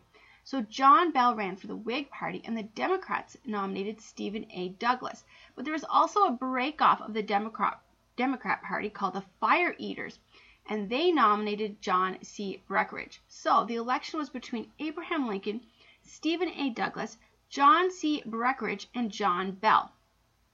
So 0.52 0.62
John 0.62 1.12
Bell 1.12 1.36
ran 1.36 1.58
for 1.58 1.68
the 1.68 1.76
Whig 1.76 2.10
Party, 2.10 2.42
and 2.44 2.58
the 2.58 2.64
Democrats 2.64 3.38
nominated 3.46 4.02
Stephen 4.02 4.48
A. 4.50 4.70
Douglas. 4.70 5.24
But 5.56 5.64
there 5.64 5.76
was 5.76 5.84
also 5.84 6.24
a 6.24 6.32
breakoff 6.32 7.02
of 7.02 7.14
the 7.14 7.22
Democrat 7.22 7.80
Democrat 8.16 8.64
Party 8.64 8.90
called 8.90 9.14
the 9.14 9.26
Fire 9.40 9.76
Eaters, 9.78 10.18
and 10.66 10.90
they 10.90 11.12
nominated 11.12 11.84
John 11.84 12.18
C. 12.24 12.64
Breckinridge. 12.68 13.22
So 13.28 13.64
the 13.64 13.76
election 13.76 14.18
was 14.18 14.32
between 14.32 14.72
Abraham 14.80 15.28
Lincoln, 15.28 15.62
Stephen 16.02 16.50
A. 16.50 16.72
Douglas, 16.72 17.20
John 17.50 17.92
C. 17.92 18.24
Breckinridge, 18.26 18.90
and 18.96 19.12
John 19.12 19.52
Bell. 19.52 19.92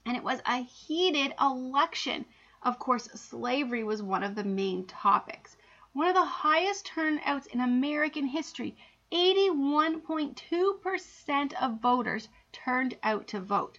And 0.05 0.17
it 0.17 0.23
was 0.23 0.41
a 0.45 0.57
heated 0.57 1.33
election. 1.39 2.25
Of 2.61 2.79
course, 2.79 3.05
slavery 3.13 3.85
was 3.85 4.03
one 4.03 4.23
of 4.23 4.35
the 4.35 4.43
main 4.43 4.87
topics. 4.87 5.55
One 5.93 6.09
of 6.09 6.15
the 6.15 6.25
highest 6.25 6.85
turnouts 6.85 7.47
in 7.47 7.61
American 7.61 8.27
history 8.27 8.75
81.2% 9.11 11.53
of 11.53 11.79
voters 11.79 12.27
turned 12.51 12.97
out 13.03 13.27
to 13.27 13.39
vote. 13.39 13.77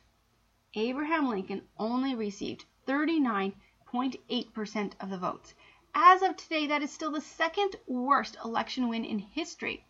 Abraham 0.75 1.28
Lincoln 1.28 1.62
only 1.78 2.14
received 2.14 2.64
39.8% 2.87 4.92
of 5.00 5.11
the 5.11 5.18
votes. 5.18 5.54
as 5.95 6.23
of 6.23 6.37
today, 6.37 6.68
that 6.68 6.83
is 6.83 6.92
still 6.92 7.11
the 7.11 7.21
second 7.21 7.75
worst 7.87 8.37
election 8.45 8.88
win 8.88 9.04
in 9.04 9.18
history. 9.18 9.85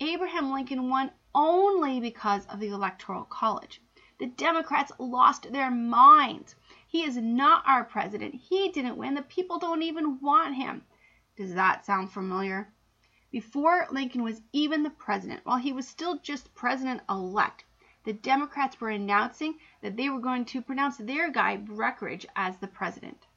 Abraham 0.00 0.50
Lincoln 0.50 0.88
won 0.88 1.10
only 1.34 2.00
because 2.00 2.46
of 2.46 2.58
the 2.58 2.68
Electoral 2.68 3.24
College. 3.24 3.82
The 4.18 4.28
Democrats 4.28 4.92
lost 4.98 5.52
their 5.52 5.70
minds. 5.70 6.54
He 6.86 7.04
is 7.04 7.18
not 7.18 7.62
our 7.66 7.84
president. 7.84 8.34
He 8.34 8.70
didn't 8.70 8.96
win. 8.96 9.12
The 9.14 9.20
people 9.22 9.58
don't 9.58 9.82
even 9.82 10.18
want 10.20 10.54
him. 10.54 10.86
Does 11.36 11.52
that 11.54 11.84
sound 11.84 12.10
familiar? 12.10 12.72
Before 13.32 13.86
Lincoln 13.92 14.24
was 14.24 14.42
even 14.52 14.82
the 14.82 14.90
president, 14.90 15.44
while 15.44 15.58
he 15.58 15.72
was 15.72 15.86
still 15.86 16.18
just 16.18 16.52
president 16.52 17.00
elect, 17.08 17.64
the 18.02 18.12
Democrats 18.12 18.80
were 18.80 18.90
announcing 18.90 19.54
that 19.82 19.96
they 19.96 20.10
were 20.10 20.18
going 20.18 20.44
to 20.46 20.60
pronounce 20.60 20.96
their 20.96 21.30
guy, 21.30 21.56
Breckinridge, 21.56 22.26
as 22.34 22.58
the 22.58 22.66
president. 22.66 23.28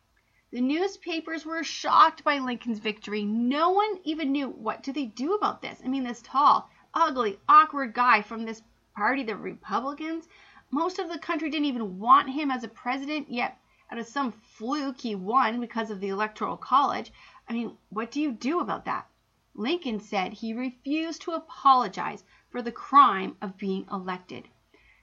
The 0.50 0.62
newspapers 0.62 1.46
were 1.46 1.64
shocked 1.64 2.24
by 2.24 2.40
Lincoln's 2.40 2.80
victory. 2.80 3.24
No 3.24 3.70
one 3.70 4.00
even 4.04 4.32
knew 4.32 4.50
what 4.50 4.82
do 4.82 4.92
they 4.92 5.06
do 5.06 5.36
about 5.36 5.62
this. 5.62 5.80
I 5.86 5.88
mean, 5.88 6.04
this 6.04 6.24
tall, 6.24 6.72
ugly, 6.96 7.38
awkward 7.48 7.94
guy 7.94 8.24
from 8.24 8.46
this 8.46 8.64
party, 8.96 9.22
the 9.22 9.36
Republicans, 9.36 10.28
most 10.72 10.98
of 10.98 11.08
the 11.08 11.20
country 11.20 11.52
didn't 11.52 11.66
even 11.66 12.00
want 12.00 12.32
him 12.32 12.50
as 12.50 12.64
a 12.64 12.68
president, 12.68 13.30
yet 13.30 13.60
out 13.92 14.00
of 14.00 14.08
some 14.08 14.32
fluke 14.32 15.00
he 15.00 15.14
won 15.14 15.62
because 15.62 15.92
of 15.92 16.00
the 16.00 16.10
Electoral 16.10 16.58
College. 16.58 17.14
I 17.48 17.54
mean, 17.54 17.78
what 17.90 18.10
do 18.10 18.22
you 18.22 18.32
do 18.32 18.60
about 18.60 18.86
that? 18.86 19.08
Lincoln 19.56 20.00
said 20.00 20.34
he 20.34 20.52
refused 20.52 21.22
to 21.22 21.32
apologize 21.32 22.24
for 22.50 22.64
the 22.64 22.72
crime 22.72 23.38
of 23.40 23.58
being 23.58 23.86
elected. 23.92 24.48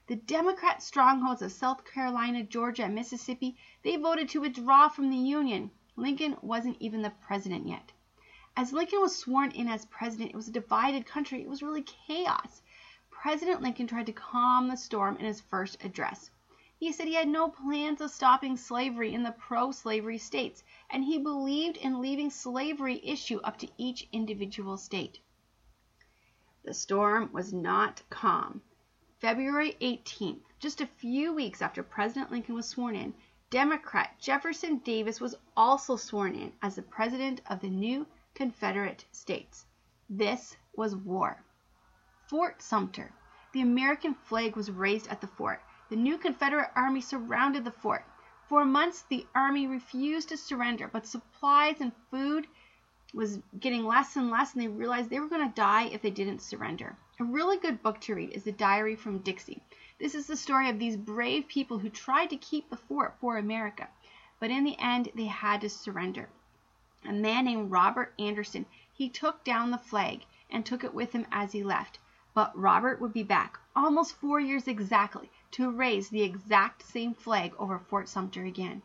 The 0.07 0.17
Democrat 0.17 0.83
strongholds 0.83 1.41
of 1.41 1.53
South 1.53 1.85
Carolina, 1.85 2.43
Georgia, 2.43 2.83
and 2.83 2.93
Mississippi, 2.93 3.57
they 3.81 3.95
voted 3.95 4.27
to 4.29 4.41
withdraw 4.41 4.89
from 4.89 5.09
the 5.09 5.15
Union. 5.15 5.71
Lincoln 5.95 6.35
wasn't 6.41 6.75
even 6.81 7.01
the 7.01 7.11
president 7.11 7.65
yet. 7.65 7.93
As 8.57 8.73
Lincoln 8.73 8.99
was 8.99 9.17
sworn 9.17 9.51
in 9.51 9.69
as 9.69 9.85
president, 9.85 10.31
it 10.31 10.35
was 10.35 10.49
a 10.49 10.51
divided 10.51 11.05
country. 11.05 11.41
It 11.41 11.49
was 11.49 11.63
really 11.63 11.83
chaos. 11.83 12.61
President 13.09 13.61
Lincoln 13.61 13.87
tried 13.87 14.07
to 14.07 14.11
calm 14.11 14.67
the 14.67 14.75
storm 14.75 15.15
in 15.15 15.25
his 15.25 15.39
first 15.39 15.81
address. 15.85 16.29
He 16.81 16.91
said 16.91 17.07
he 17.07 17.13
had 17.13 17.27
no 17.27 17.47
plans 17.47 18.01
of 18.01 18.09
stopping 18.09 18.57
slavery 18.57 19.13
in 19.13 19.21
the 19.21 19.33
pro 19.33 19.71
slavery 19.71 20.17
states, 20.17 20.63
and 20.89 21.03
he 21.03 21.19
believed 21.19 21.77
in 21.77 22.01
leaving 22.01 22.31
slavery 22.31 22.99
issue 23.03 23.39
up 23.43 23.57
to 23.57 23.69
each 23.77 24.09
individual 24.11 24.77
state. 24.77 25.19
The 26.63 26.73
storm 26.73 27.31
was 27.31 27.53
not 27.53 28.01
calm. 28.09 28.63
February 29.19 29.77
18th, 29.79 30.41
just 30.57 30.81
a 30.81 30.87
few 30.87 31.31
weeks 31.31 31.61
after 31.61 31.83
President 31.83 32.31
Lincoln 32.31 32.55
was 32.55 32.67
sworn 32.67 32.95
in, 32.95 33.13
Democrat 33.51 34.17
Jefferson 34.17 34.79
Davis 34.79 35.21
was 35.21 35.35
also 35.55 35.95
sworn 35.95 36.33
in 36.33 36.51
as 36.63 36.77
the 36.77 36.81
President 36.81 37.41
of 37.45 37.59
the 37.59 37.69
new 37.69 38.07
Confederate 38.33 39.05
States. 39.11 39.67
This 40.09 40.57
was 40.75 40.95
war. 40.95 41.43
Fort 42.25 42.59
Sumter. 42.59 43.13
The 43.53 43.61
American 43.61 44.15
flag 44.15 44.55
was 44.55 44.71
raised 44.71 45.07
at 45.09 45.21
the 45.21 45.27
fort. 45.27 45.61
The 45.91 45.97
new 45.97 46.17
Confederate 46.17 46.71
army 46.73 47.01
surrounded 47.01 47.65
the 47.65 47.71
fort. 47.71 48.05
For 48.47 48.63
months 48.63 49.01
the 49.01 49.27
army 49.35 49.67
refused 49.67 50.29
to 50.29 50.37
surrender, 50.37 50.87
but 50.87 51.05
supplies 51.05 51.81
and 51.81 51.91
food 52.09 52.47
was 53.13 53.39
getting 53.59 53.83
less 53.83 54.15
and 54.15 54.29
less, 54.29 54.53
and 54.53 54.63
they 54.63 54.69
realized 54.69 55.09
they 55.09 55.19
were 55.19 55.27
going 55.27 55.45
to 55.45 55.53
die 55.53 55.87
if 55.87 56.01
they 56.01 56.09
didn't 56.09 56.41
surrender. 56.41 56.95
A 57.19 57.25
really 57.25 57.57
good 57.57 57.83
book 57.83 57.99
to 58.01 58.15
read 58.15 58.29
is 58.29 58.45
The 58.45 58.53
Diary 58.53 58.95
from 58.95 59.17
Dixie. 59.17 59.61
This 59.99 60.15
is 60.15 60.27
the 60.27 60.37
story 60.37 60.69
of 60.69 60.79
these 60.79 60.95
brave 60.95 61.49
people 61.49 61.79
who 61.79 61.89
tried 61.89 62.29
to 62.29 62.37
keep 62.37 62.69
the 62.69 62.77
fort 62.77 63.17
for 63.19 63.37
America, 63.37 63.89
but 64.39 64.49
in 64.49 64.63
the 64.63 64.79
end 64.79 65.09
they 65.13 65.25
had 65.25 65.59
to 65.59 65.69
surrender. 65.69 66.29
A 67.03 67.11
man 67.11 67.43
named 67.43 67.69
Robert 67.69 68.13
Anderson, 68.17 68.65
he 68.93 69.09
took 69.09 69.43
down 69.43 69.71
the 69.71 69.77
flag 69.77 70.25
and 70.49 70.65
took 70.65 70.85
it 70.85 70.93
with 70.93 71.11
him 71.11 71.27
as 71.33 71.51
he 71.51 71.65
left. 71.65 71.99
But 72.33 72.57
Robert 72.57 73.01
would 73.01 73.11
be 73.11 73.23
back, 73.23 73.59
almost 73.75 74.15
four 74.15 74.39
years 74.39 74.69
exactly, 74.69 75.29
to 75.51 75.69
raise 75.69 76.09
the 76.09 76.21
exact 76.21 76.83
same 76.83 77.13
flag 77.13 77.53
over 77.57 77.77
Fort 77.77 78.07
Sumter 78.07 78.45
again. 78.45 78.81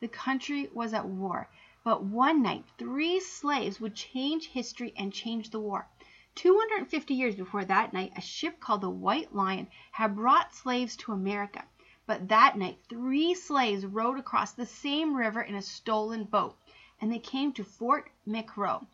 The 0.00 0.08
country 0.08 0.68
was 0.72 0.94
at 0.94 1.06
war, 1.06 1.48
but 1.82 2.04
one 2.04 2.42
night 2.42 2.64
three 2.78 3.18
slaves 3.18 3.80
would 3.80 3.94
change 3.94 4.48
history 4.48 4.92
and 4.96 5.12
change 5.12 5.50
the 5.50 5.58
war. 5.58 5.88
250 6.36 7.14
years 7.14 7.34
before 7.34 7.64
that 7.64 7.92
night, 7.92 8.12
a 8.16 8.20
ship 8.20 8.60
called 8.60 8.80
the 8.80 8.88
White 8.88 9.34
Lion 9.34 9.66
had 9.90 10.14
brought 10.14 10.54
slaves 10.54 10.94
to 10.96 11.12
America. 11.12 11.64
But 12.06 12.28
that 12.28 12.56
night, 12.56 12.78
three 12.88 13.34
slaves 13.34 13.84
rowed 13.84 14.18
across 14.18 14.52
the 14.52 14.66
same 14.66 15.16
river 15.16 15.42
in 15.42 15.56
a 15.56 15.62
stolen 15.62 16.24
boat, 16.24 16.56
and 17.00 17.12
they 17.12 17.18
came 17.18 17.52
to 17.54 17.64
Fort 17.64 18.08
Monroe. 18.24 18.86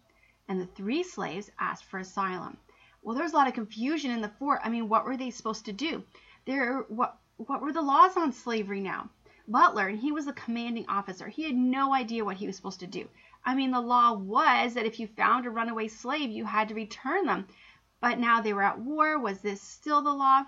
And 0.48 0.58
the 0.58 0.66
three 0.66 1.02
slaves 1.02 1.50
asked 1.58 1.84
for 1.84 1.98
asylum. 1.98 2.56
Well, 3.02 3.14
there 3.14 3.24
was 3.24 3.34
a 3.34 3.36
lot 3.36 3.48
of 3.48 3.52
confusion 3.52 4.10
in 4.10 4.22
the 4.22 4.32
fort. 4.38 4.60
I 4.64 4.70
mean, 4.70 4.88
what 4.88 5.04
were 5.04 5.18
they 5.18 5.30
supposed 5.30 5.66
to 5.66 5.72
do? 5.74 6.02
There, 6.46 6.84
what, 6.88 7.18
what 7.36 7.62
were 7.62 7.72
the 7.72 7.82
laws 7.82 8.16
on 8.16 8.32
slavery 8.32 8.80
now? 8.80 9.10
Butler, 9.48 9.88
and 9.88 9.98
he 9.98 10.12
was 10.12 10.26
the 10.26 10.32
commanding 10.32 10.86
officer. 10.88 11.28
He 11.28 11.42
had 11.44 11.54
no 11.54 11.92
idea 11.92 12.24
what 12.24 12.36
he 12.36 12.46
was 12.46 12.56
supposed 12.56 12.80
to 12.80 12.86
do. 12.86 13.08
I 13.44 13.54
mean, 13.54 13.70
the 13.70 13.80
law 13.80 14.12
was 14.12 14.74
that 14.74 14.86
if 14.86 14.98
you 14.98 15.06
found 15.06 15.44
a 15.44 15.50
runaway 15.50 15.88
slave, 15.88 16.30
you 16.30 16.44
had 16.44 16.68
to 16.68 16.74
return 16.74 17.26
them. 17.26 17.46
But 18.00 18.18
now 18.18 18.40
they 18.40 18.52
were 18.52 18.62
at 18.62 18.78
war. 18.78 19.18
Was 19.18 19.40
this 19.40 19.60
still 19.60 20.02
the 20.02 20.12
law? 20.12 20.44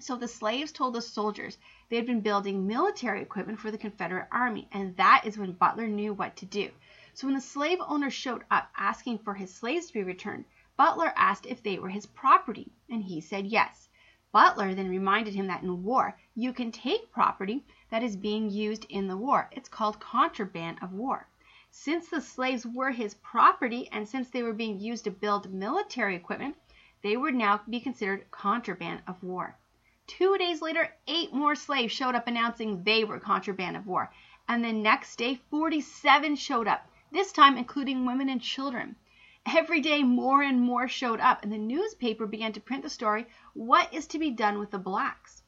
So 0.00 0.16
the 0.16 0.28
slaves 0.28 0.72
told 0.72 0.94
the 0.94 1.02
soldiers 1.02 1.58
they 1.88 1.96
had 1.96 2.06
been 2.06 2.22
building 2.22 2.66
military 2.66 3.20
equipment 3.20 3.58
for 3.58 3.70
the 3.70 3.78
Confederate 3.78 4.28
army, 4.32 4.68
and 4.72 4.96
that 4.96 5.26
is 5.26 5.36
when 5.36 5.52
Butler 5.52 5.88
knew 5.88 6.14
what 6.14 6.36
to 6.36 6.46
do. 6.46 6.70
So 7.14 7.26
when 7.26 7.34
the 7.34 7.40
slave 7.40 7.80
owner 7.86 8.10
showed 8.10 8.44
up 8.50 8.70
asking 8.76 9.18
for 9.18 9.34
his 9.34 9.52
slaves 9.52 9.88
to 9.88 9.92
be 9.92 10.02
returned, 10.02 10.46
Butler 10.76 11.12
asked 11.16 11.46
if 11.46 11.62
they 11.62 11.78
were 11.78 11.90
his 11.90 12.06
property, 12.06 12.72
and 12.88 13.02
he 13.02 13.20
said 13.20 13.46
yes. 13.46 13.89
Butler 14.32 14.74
then 14.74 14.88
reminded 14.88 15.34
him 15.34 15.48
that 15.48 15.62
in 15.62 15.82
war 15.82 16.16
you 16.36 16.52
can 16.52 16.70
take 16.70 17.10
property 17.10 17.64
that 17.90 18.02
is 18.02 18.16
being 18.16 18.48
used 18.48 18.84
in 18.88 19.08
the 19.08 19.16
war. 19.16 19.50
It's 19.50 19.68
called 19.68 19.98
contraband 19.98 20.78
of 20.80 20.92
war. 20.92 21.28
Since 21.72 22.08
the 22.08 22.20
slaves 22.20 22.66
were 22.66 22.90
his 22.90 23.14
property 23.14 23.88
and 23.90 24.08
since 24.08 24.28
they 24.28 24.42
were 24.42 24.52
being 24.52 24.78
used 24.78 25.04
to 25.04 25.10
build 25.10 25.52
military 25.52 26.14
equipment, 26.14 26.56
they 27.02 27.16
would 27.16 27.34
now 27.34 27.60
be 27.68 27.80
considered 27.80 28.30
contraband 28.30 29.02
of 29.06 29.22
war. 29.22 29.56
Two 30.06 30.36
days 30.38 30.60
later, 30.60 30.94
eight 31.06 31.32
more 31.32 31.54
slaves 31.54 31.92
showed 31.92 32.14
up 32.14 32.26
announcing 32.26 32.82
they 32.82 33.04
were 33.04 33.18
contraband 33.18 33.76
of 33.76 33.86
war. 33.86 34.12
And 34.48 34.64
the 34.64 34.72
next 34.72 35.16
day, 35.16 35.36
47 35.50 36.36
showed 36.36 36.66
up, 36.66 36.88
this 37.12 37.32
time 37.32 37.56
including 37.56 38.04
women 38.04 38.28
and 38.28 38.40
children. 38.42 38.96
Every 39.46 39.80
day 39.80 40.02
more 40.02 40.42
and 40.42 40.60
more 40.60 40.86
showed 40.86 41.18
up, 41.18 41.42
and 41.42 41.50
the 41.50 41.56
newspaper 41.56 42.26
began 42.26 42.52
to 42.52 42.60
print 42.60 42.82
the 42.82 42.90
story, 42.90 43.26
What 43.54 43.92
is 43.94 44.06
to 44.08 44.18
be 44.18 44.30
done 44.30 44.58
with 44.58 44.70
the 44.70 44.78
blacks? 44.78 45.42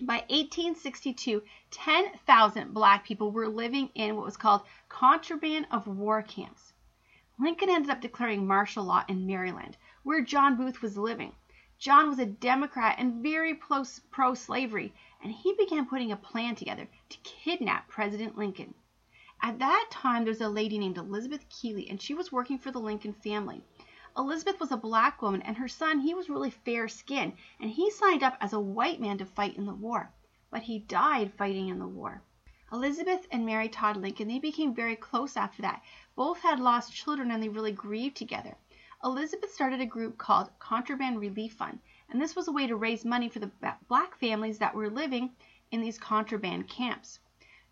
By 0.00 0.18
1862, 0.28 1.42
10,000 1.72 2.72
black 2.72 3.04
people 3.04 3.32
were 3.32 3.48
living 3.48 3.90
in 3.96 4.14
what 4.14 4.24
was 4.24 4.36
called 4.36 4.62
contraband 4.88 5.66
of 5.72 5.88
war 5.88 6.22
camps. 6.22 6.72
Lincoln 7.38 7.68
ended 7.68 7.90
up 7.90 8.00
declaring 8.00 8.46
martial 8.46 8.84
law 8.84 9.04
in 9.08 9.26
Maryland, 9.26 9.76
where 10.04 10.20
John 10.20 10.56
Booth 10.56 10.80
was 10.80 10.96
living. 10.96 11.34
John 11.78 12.08
was 12.08 12.20
a 12.20 12.26
Democrat 12.26 12.94
and 12.98 13.22
very 13.22 13.54
pro 13.54 14.34
slavery, 14.34 14.94
and 15.20 15.32
he 15.32 15.52
began 15.54 15.86
putting 15.86 16.12
a 16.12 16.16
plan 16.16 16.54
together 16.54 16.88
to 17.08 17.18
kidnap 17.18 17.88
President 17.88 18.38
Lincoln. 18.38 18.74
At 19.42 19.58
that 19.58 19.88
time, 19.90 20.24
there 20.24 20.30
was 20.30 20.40
a 20.40 20.48
lady 20.48 20.78
named 20.78 20.98
Elizabeth 20.98 21.48
Keckley, 21.48 21.90
and 21.90 22.00
she 22.00 22.14
was 22.14 22.32
working 22.32 22.58
for 22.58 22.70
the 22.70 22.80
Lincoln 22.80 23.12
family. 23.12 23.62
Elizabeth 24.16 24.58
was 24.58 24.72
a 24.72 24.76
black 24.76 25.20
woman, 25.20 25.42
and 25.42 25.56
her 25.56 25.68
son, 25.68 26.00
he 26.00 26.14
was 26.14 26.30
really 26.30 26.50
fair 26.50 26.88
skinned, 26.88 27.34
and 27.60 27.70
he 27.70 27.90
signed 27.90 28.22
up 28.22 28.36
as 28.40 28.54
a 28.54 28.60
white 28.60 29.00
man 29.00 29.18
to 29.18 29.26
fight 29.26 29.56
in 29.56 29.66
the 29.66 29.74
war. 29.74 30.10
But 30.50 30.62
he 30.62 30.78
died 30.78 31.34
fighting 31.34 31.68
in 31.68 31.78
the 31.78 31.86
war. 31.86 32.22
Elizabeth 32.72 33.28
and 33.30 33.46
Mary 33.46 33.68
Todd 33.68 33.96
Lincoln, 33.96 34.26
they 34.26 34.38
became 34.38 34.74
very 34.74 34.96
close 34.96 35.36
after 35.36 35.62
that. 35.62 35.82
Both 36.14 36.40
had 36.40 36.58
lost 36.58 36.94
children 36.94 37.30
and 37.30 37.42
they 37.42 37.48
really 37.48 37.72
grieved 37.72 38.16
together. 38.16 38.56
Elizabeth 39.04 39.52
started 39.52 39.80
a 39.80 39.86
group 39.86 40.16
called 40.16 40.50
Contraband 40.58 41.20
Relief 41.20 41.52
Fund, 41.52 41.78
and 42.08 42.20
this 42.20 42.34
was 42.34 42.48
a 42.48 42.52
way 42.52 42.66
to 42.66 42.74
raise 42.74 43.04
money 43.04 43.28
for 43.28 43.38
the 43.38 43.52
black 43.86 44.18
families 44.18 44.58
that 44.58 44.74
were 44.74 44.88
living 44.88 45.36
in 45.70 45.82
these 45.82 45.98
contraband 45.98 46.68
camps. 46.68 47.20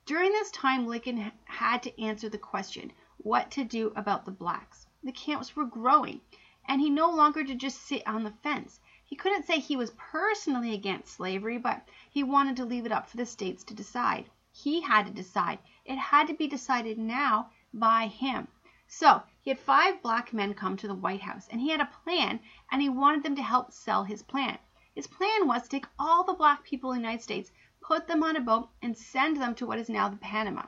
During 0.07 0.33
this 0.33 0.51
time, 0.51 0.87
Lincoln 0.87 1.33
had 1.47 1.83
to 1.85 2.03
answer 2.03 2.29
the 2.29 2.37
question 2.37 2.93
what 3.17 3.51
to 3.53 3.65
do 3.65 3.91
about 3.97 4.27
the 4.27 4.31
blacks. 4.31 4.87
The 5.03 5.13
camps 5.13 5.57
were 5.57 5.65
growing, 5.65 6.21
and 6.67 6.79
he 6.79 6.91
no 6.91 7.11
longer 7.11 7.43
to 7.43 7.55
just 7.55 7.81
sit 7.81 8.07
on 8.07 8.23
the 8.23 8.35
fence. 8.43 8.81
He 9.03 9.17
couldn't 9.17 9.47
say 9.47 9.59
he 9.59 9.77
was 9.77 9.93
personally 9.97 10.75
against 10.75 11.15
slavery, 11.15 11.57
but 11.57 11.89
he 12.11 12.23
wanted 12.23 12.57
to 12.57 12.67
leave 12.67 12.85
it 12.85 12.93
up 12.93 13.09
for 13.09 13.17
the 13.17 13.25
states 13.25 13.65
to 13.65 13.73
decide. 13.73 14.29
He 14.53 14.83
had 14.83 15.07
to 15.07 15.13
decide. 15.13 15.59
It 15.87 15.97
had 15.97 16.27
to 16.27 16.35
be 16.35 16.49
decided 16.49 16.99
now 16.99 17.49
by 17.73 18.09
him. 18.09 18.49
So 18.87 19.23
he 19.41 19.49
had 19.49 19.59
five 19.59 20.03
black 20.03 20.35
men 20.35 20.53
come 20.53 20.77
to 20.77 20.87
the 20.87 20.95
White 20.95 21.23
House, 21.23 21.49
and 21.49 21.63
he 21.63 21.71
had 21.71 21.81
a 21.81 21.91
plan, 22.05 22.41
and 22.71 22.83
he 22.83 22.91
wanted 22.91 23.23
them 23.23 23.37
to 23.37 23.43
help 23.43 23.73
sell 23.73 24.05
his 24.05 24.23
plan. 24.23 24.59
His 24.95 25.07
plan 25.07 25.47
was 25.47 25.63
to 25.63 25.69
take 25.71 25.87
all 25.99 26.25
the 26.25 26.35
black 26.35 26.63
people 26.63 26.93
in 26.93 26.99
the 26.99 27.09
United 27.09 27.23
States 27.23 27.51
put 27.87 28.07
them 28.07 28.23
on 28.23 28.35
a 28.35 28.41
boat, 28.41 28.71
and 28.81 28.97
send 28.97 29.37
them 29.41 29.55
to 29.55 29.67
what 29.67 29.79
is 29.79 29.91
now 29.91 30.09
the 30.09 30.17
Panama. 30.17 30.63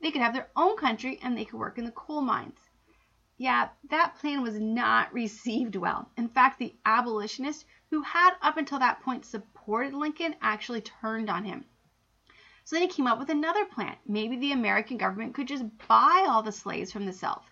They 0.00 0.10
could 0.10 0.20
have 0.20 0.34
their 0.34 0.50
own 0.54 0.76
country 0.76 1.18
and 1.22 1.36
they 1.36 1.46
could 1.46 1.58
work 1.58 1.78
in 1.78 1.84
the 1.84 1.90
coal 1.90 2.20
mines. 2.20 2.58
Yeah, 3.38 3.70
that 3.88 4.16
plan 4.16 4.42
was 4.42 4.60
not 4.60 5.12
received 5.14 5.76
well. 5.76 6.10
In 6.16 6.28
fact, 6.28 6.58
the 6.58 6.74
abolitionists 6.84 7.64
who 7.90 8.02
had 8.02 8.34
up 8.42 8.58
until 8.58 8.78
that 8.80 9.00
point 9.00 9.24
supported 9.24 9.94
Lincoln 9.94 10.36
actually 10.42 10.82
turned 10.82 11.30
on 11.30 11.44
him. 11.44 11.64
So 12.64 12.76
then 12.76 12.82
he 12.82 12.94
came 12.94 13.06
up 13.06 13.18
with 13.18 13.30
another 13.30 13.64
plan. 13.64 13.96
Maybe 14.06 14.36
the 14.36 14.52
American 14.52 14.98
government 14.98 15.34
could 15.34 15.48
just 15.48 15.64
buy 15.88 16.26
all 16.28 16.42
the 16.42 16.52
slaves 16.52 16.92
from 16.92 17.06
the 17.06 17.12
South. 17.14 17.50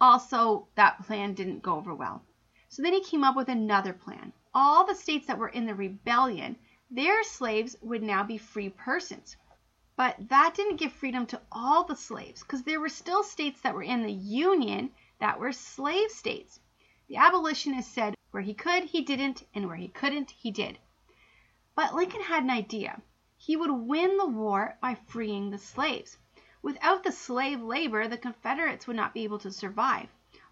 Also, 0.00 0.66
that 0.76 1.04
plan 1.04 1.34
didn't 1.34 1.62
go 1.62 1.74
over 1.74 1.94
well. 1.94 2.24
So 2.70 2.82
then 2.82 2.94
he 2.94 3.02
came 3.02 3.22
up 3.22 3.36
with 3.36 3.50
another 3.50 3.92
plan. 3.92 4.32
All 4.54 4.86
the 4.86 4.94
states 4.94 5.26
that 5.26 5.36
were 5.36 5.48
in 5.48 5.66
the 5.66 5.74
rebellion, 5.74 6.56
their 6.90 7.22
slaves 7.22 7.76
would 7.80 8.02
now 8.02 8.24
be 8.24 8.36
free 8.36 8.68
persons. 8.68 9.36
But 9.96 10.28
that 10.28 10.54
didn't 10.54 10.76
give 10.76 10.92
freedom 10.92 11.24
to 11.26 11.40
all 11.52 11.84
the 11.84 11.94
slaves 11.94 12.42
because 12.42 12.64
there 12.64 12.80
were 12.80 12.88
still 12.88 13.22
states 13.22 13.60
that 13.60 13.74
were 13.74 13.82
in 13.82 14.02
the 14.02 14.12
Union 14.12 14.90
that 15.20 15.38
were 15.38 15.52
slave 15.52 16.10
states. 16.10 16.58
The 17.06 17.16
abolitionists 17.16 17.92
said 17.92 18.14
where 18.32 18.42
he 18.42 18.54
could, 18.54 18.84
he 18.84 19.02
didn't, 19.02 19.46
and 19.54 19.66
where 19.66 19.76
he 19.76 19.88
couldn't, 19.88 20.30
he 20.30 20.50
did. 20.50 20.78
But 21.76 21.94
Lincoln 21.94 22.22
had 22.22 22.42
an 22.42 22.50
idea. 22.50 23.00
He 23.36 23.56
would 23.56 23.70
win 23.70 24.16
the 24.16 24.26
war 24.26 24.76
by 24.80 24.94
freeing 24.94 25.50
the 25.50 25.58
slaves. 25.58 26.18
Without 26.62 27.04
the 27.04 27.12
slave 27.12 27.60
labor, 27.62 28.08
the 28.08 28.18
Confederates 28.18 28.86
would 28.86 28.96
not 28.96 29.14
be 29.14 29.24
able 29.24 29.38
to 29.38 29.52
survive. 29.52 30.08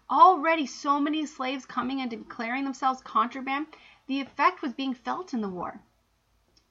Already 0.09 0.65
so 0.65 0.99
many 0.99 1.25
slaves 1.25 1.65
coming 1.65 2.01
and 2.01 2.09
declaring 2.09 2.63
themselves 2.63 3.01
contraband, 3.01 3.67
the 4.07 4.21
effect 4.21 4.61
was 4.61 4.73
being 4.73 4.93
felt 4.93 5.33
in 5.33 5.41
the 5.41 5.49
war. 5.49 5.81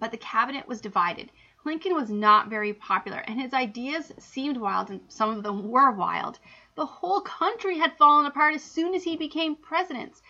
But 0.00 0.12
the 0.12 0.16
cabinet 0.16 0.68
was 0.68 0.80
divided. 0.80 1.32
Lincoln 1.64 1.94
was 1.94 2.08
not 2.08 2.48
very 2.48 2.72
popular, 2.72 3.18
and 3.18 3.40
his 3.40 3.52
ideas 3.52 4.12
seemed 4.18 4.56
wild, 4.56 4.90
and 4.90 5.00
some 5.08 5.30
of 5.30 5.42
them 5.42 5.68
were 5.68 5.90
wild. 5.90 6.38
The 6.76 6.86
whole 6.86 7.20
country 7.20 7.78
had 7.78 7.98
fallen 7.98 8.24
apart 8.24 8.54
as 8.54 8.62
soon 8.62 8.94
as 8.94 9.02
he 9.02 9.16
became 9.16 9.56
president, 9.56 10.22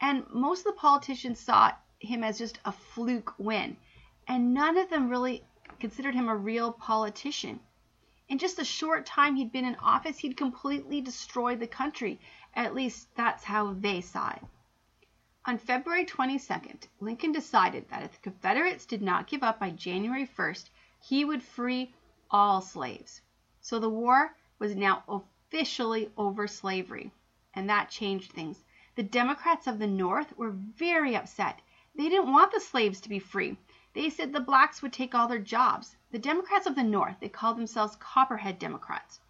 and 0.00 0.26
most 0.30 0.60
of 0.60 0.72
the 0.72 0.80
politicians 0.80 1.38
saw 1.38 1.72
him 1.98 2.24
as 2.24 2.38
just 2.38 2.58
a 2.64 2.72
fluke 2.72 3.34
win, 3.38 3.76
and 4.26 4.54
none 4.54 4.78
of 4.78 4.88
them 4.88 5.10
really 5.10 5.44
considered 5.78 6.14
him 6.14 6.28
a 6.28 6.36
real 6.36 6.72
politician. 6.72 7.60
In 8.28 8.38
just 8.38 8.58
a 8.58 8.64
short 8.64 9.04
time 9.04 9.36
he'd 9.36 9.52
been 9.52 9.66
in 9.66 9.76
office, 9.76 10.18
he'd 10.18 10.36
completely 10.36 11.02
destroyed 11.02 11.60
the 11.60 11.66
country. 11.66 12.18
At 12.54 12.74
least 12.74 13.14
that's 13.14 13.44
how 13.44 13.74
they 13.74 14.00
saw 14.00 14.30
it. 14.30 14.42
On 15.46 15.58
February 15.58 16.06
22nd, 16.06 16.88
Lincoln 17.00 17.30
decided 17.30 17.86
that 17.90 18.02
if 18.02 18.12
the 18.12 18.30
Confederates 18.30 18.86
did 18.86 19.02
not 19.02 19.26
give 19.26 19.42
up 19.42 19.60
by 19.60 19.68
January 19.68 20.26
1st, 20.26 20.70
he 21.02 21.22
would 21.22 21.42
free 21.42 21.92
all 22.30 22.62
slaves. 22.62 23.20
So 23.60 23.78
the 23.78 23.90
war 23.90 24.34
was 24.58 24.74
now 24.74 25.02
officially 25.06 26.10
over 26.16 26.46
slavery, 26.46 27.12
and 27.52 27.68
that 27.68 27.90
changed 27.90 28.32
things. 28.32 28.64
The 28.94 29.02
Democrats 29.02 29.66
of 29.66 29.78
the 29.78 29.86
North 29.86 30.34
were 30.38 30.50
very 30.50 31.14
upset. 31.14 31.60
They 31.94 32.08
didn't 32.08 32.32
want 32.32 32.50
the 32.50 32.58
slaves 32.58 33.02
to 33.02 33.10
be 33.10 33.18
free. 33.18 33.58
They 33.92 34.08
said 34.08 34.32
the 34.32 34.40
blacks 34.40 34.80
would 34.80 34.94
take 34.94 35.14
all 35.14 35.28
their 35.28 35.38
jobs. 35.38 35.94
The 36.10 36.18
Democrats 36.18 36.66
of 36.66 36.74
the 36.74 36.82
North, 36.82 37.20
they 37.20 37.28
called 37.28 37.58
themselves 37.58 37.96
Copperhead 37.96 38.58
Democrats. 38.58 39.20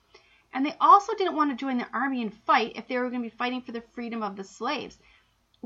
And 0.53 0.65
they 0.65 0.77
also 0.81 1.13
didn't 1.17 1.35
want 1.35 1.51
to 1.51 1.57
join 1.57 1.79
the 1.79 1.93
army 1.93 2.23
and 2.23 2.33
fight 2.33 2.77
if 2.77 2.87
they 2.87 2.99
were 2.99 3.11
going 3.11 3.25
to 3.25 3.29
be 3.29 3.37
fighting 3.37 3.63
for 3.63 3.73
the 3.73 3.81
freedom 3.81 4.23
of 4.23 4.37
the 4.37 4.45
slaves. 4.45 4.97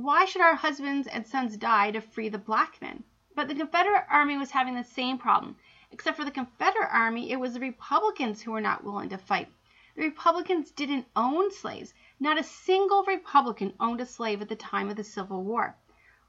Why 0.00 0.26
should 0.26 0.42
our 0.42 0.54
husbands 0.54 1.08
and 1.08 1.26
sons 1.26 1.56
die 1.56 1.90
to 1.90 2.00
free 2.00 2.28
the 2.28 2.38
black 2.38 2.80
men? 2.80 3.02
But 3.34 3.48
the 3.48 3.54
Confederate 3.56 4.06
army 4.08 4.36
was 4.36 4.52
having 4.52 4.76
the 4.76 4.84
same 4.84 5.18
problem. 5.18 5.56
Except 5.90 6.16
for 6.16 6.24
the 6.24 6.30
Confederate 6.30 6.90
army, 6.92 7.32
it 7.32 7.40
was 7.40 7.54
the 7.54 7.58
Republicans 7.58 8.40
who 8.40 8.52
were 8.52 8.60
not 8.60 8.84
willing 8.84 9.08
to 9.08 9.18
fight. 9.18 9.48
The 9.96 10.02
Republicans 10.02 10.70
didn't 10.70 11.08
own 11.16 11.50
slaves. 11.50 11.94
Not 12.20 12.38
a 12.38 12.44
single 12.44 13.02
Republican 13.02 13.74
owned 13.80 14.00
a 14.00 14.06
slave 14.06 14.40
at 14.40 14.48
the 14.48 14.54
time 14.54 14.88
of 14.88 14.94
the 14.94 15.02
Civil 15.02 15.42
War. 15.42 15.74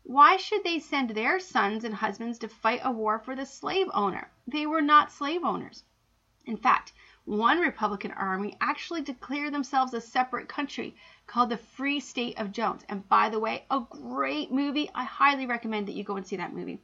Why 0.02 0.38
should 0.38 0.64
they 0.64 0.80
send 0.80 1.12
their 1.12 1.40
sons 1.40 1.84
and 1.84 1.94
husbands 1.94 2.40
to 2.40 2.48
fight 2.48 2.82
a 2.84 2.92
war 2.92 3.20
for 3.20 3.36
the 3.36 3.46
slave 3.46 3.92
owner? 3.94 4.32
They 4.48 4.66
were 4.66 4.82
not 4.82 5.12
slave 5.12 5.44
owners. 5.44 5.84
In 6.44 6.58
fact, 6.58 6.92
one 7.26 7.60
Republican 7.60 8.14
army 8.14 8.58
actually 8.60 9.02
declared 9.02 9.54
themselves 9.54 9.94
a 9.94 10.02
separate 10.02 10.50
country 10.50 10.96
called 11.30 11.50
the 11.50 11.58
Free 11.58 12.00
State 12.00 12.40
of 12.40 12.52
Jones. 12.52 12.84
And 12.90 13.08
by 13.08 13.30
the 13.30 13.40
way, 13.40 13.64
a 13.70 13.82
great 13.88 14.52
movie. 14.52 14.90
I 14.96 15.04
highly 15.04 15.46
recommend 15.46 15.88
that 15.88 15.94
you 15.94 16.04
go 16.04 16.18
and 16.18 16.26
see 16.26 16.38
that 16.38 16.56
movie. 16.56 16.82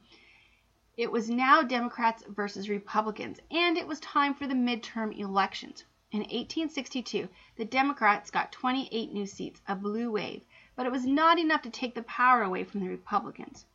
It 0.96 1.10
was 1.10 1.28
now 1.28 1.62
Democrats 1.62 2.22
versus 2.28 2.68
Republicans, 2.68 3.40
and 3.50 3.76
it 3.76 3.88
was 3.88 3.98
time 3.98 4.34
for 4.34 4.46
the 4.46 4.54
midterm 4.54 5.18
elections. 5.18 5.84
In 6.12 6.20
1862, 6.20 7.28
the 7.56 7.64
Democrats 7.64 8.30
got 8.30 8.52
28 8.52 9.12
new 9.12 9.26
seats, 9.26 9.60
a 9.66 9.74
blue 9.74 10.12
wave, 10.12 10.44
but 10.76 10.86
it 10.86 10.92
was 10.92 11.04
not 11.04 11.40
enough 11.40 11.62
to 11.62 11.70
take 11.70 11.96
the 11.96 12.02
power 12.04 12.42
away 12.42 12.62
from 12.62 12.80
the 12.80 12.88
Republicans. 12.88 13.66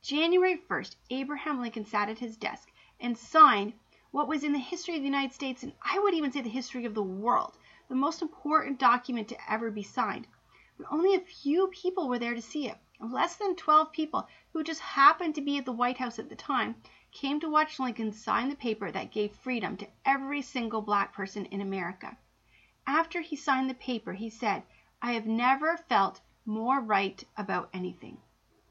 January 0.00 0.56
1st, 0.56 0.94
Abraham 1.10 1.60
Lincoln 1.60 1.84
sat 1.84 2.08
at 2.08 2.20
his 2.20 2.36
desk 2.36 2.70
and 3.00 3.18
signed 3.18 3.72
what 4.12 4.28
was 4.28 4.44
in 4.44 4.52
the 4.52 4.58
history 4.58 4.94
of 4.94 5.00
the 5.00 5.06
United 5.06 5.34
States, 5.34 5.64
and 5.64 5.72
I 5.82 5.98
would 5.98 6.14
even 6.14 6.30
say 6.30 6.40
the 6.40 6.48
history 6.48 6.84
of 6.84 6.94
the 6.94 7.02
world, 7.02 7.58
the 7.90 7.96
most 7.96 8.22
important 8.22 8.78
document 8.78 9.26
to 9.26 9.52
ever 9.52 9.68
be 9.68 9.82
signed. 9.82 10.24
But 10.78 10.86
only 10.92 11.16
a 11.16 11.20
few 11.20 11.66
people 11.66 12.08
were 12.08 12.20
there 12.20 12.36
to 12.36 12.40
see 12.40 12.68
it. 12.68 12.78
Less 13.00 13.34
than 13.34 13.56
12 13.56 13.90
people, 13.90 14.28
who 14.52 14.62
just 14.62 14.80
happened 14.80 15.34
to 15.34 15.40
be 15.40 15.58
at 15.58 15.64
the 15.64 15.72
White 15.72 15.98
House 15.98 16.20
at 16.20 16.28
the 16.28 16.36
time, 16.36 16.76
came 17.10 17.40
to 17.40 17.50
watch 17.50 17.80
Lincoln 17.80 18.12
sign 18.12 18.48
the 18.48 18.54
paper 18.54 18.92
that 18.92 19.10
gave 19.10 19.34
freedom 19.34 19.76
to 19.76 19.88
every 20.04 20.40
single 20.40 20.80
black 20.80 21.12
person 21.12 21.46
in 21.46 21.60
America. 21.60 22.16
After 22.86 23.22
he 23.22 23.34
signed 23.34 23.68
the 23.68 23.74
paper, 23.74 24.12
he 24.12 24.30
said, 24.30 24.62
I 25.02 25.14
have 25.14 25.26
never 25.26 25.76
felt 25.76 26.20
more 26.46 26.80
right 26.80 27.24
about 27.36 27.70
anything. 27.72 28.18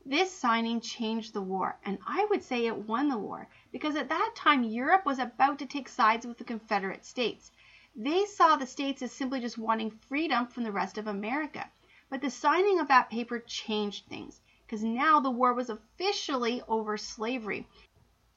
This 0.05 0.31
signing 0.31 0.79
changed 0.79 1.33
the 1.33 1.41
war, 1.41 1.77
and 1.83 1.99
I 2.07 2.25
would 2.29 2.41
say 2.41 2.65
it 2.65 2.87
won 2.87 3.09
the 3.09 3.17
war, 3.17 3.49
because 3.73 3.97
at 3.97 4.07
that 4.07 4.33
time 4.37 4.63
Europe 4.63 5.05
was 5.05 5.19
about 5.19 5.59
to 5.59 5.65
take 5.65 5.89
sides 5.89 6.25
with 6.25 6.37
the 6.37 6.45
Confederate 6.45 7.03
States. 7.03 7.51
They 7.95 8.25
saw 8.25 8.55
the 8.55 8.65
states 8.65 9.01
as 9.01 9.11
simply 9.11 9.41
just 9.41 9.57
wanting 9.57 9.91
freedom 9.91 10.47
from 10.47 10.63
the 10.63 10.71
rest 10.71 10.97
of 10.97 11.07
America. 11.07 11.69
But 12.09 12.21
the 12.21 12.29
signing 12.29 12.79
of 12.79 12.87
that 12.87 13.09
paper 13.09 13.39
changed 13.39 14.05
things, 14.05 14.39
because 14.65 14.83
now 14.83 15.19
the 15.19 15.29
war 15.29 15.53
was 15.53 15.69
officially 15.69 16.61
over 16.67 16.97
slavery. 16.97 17.67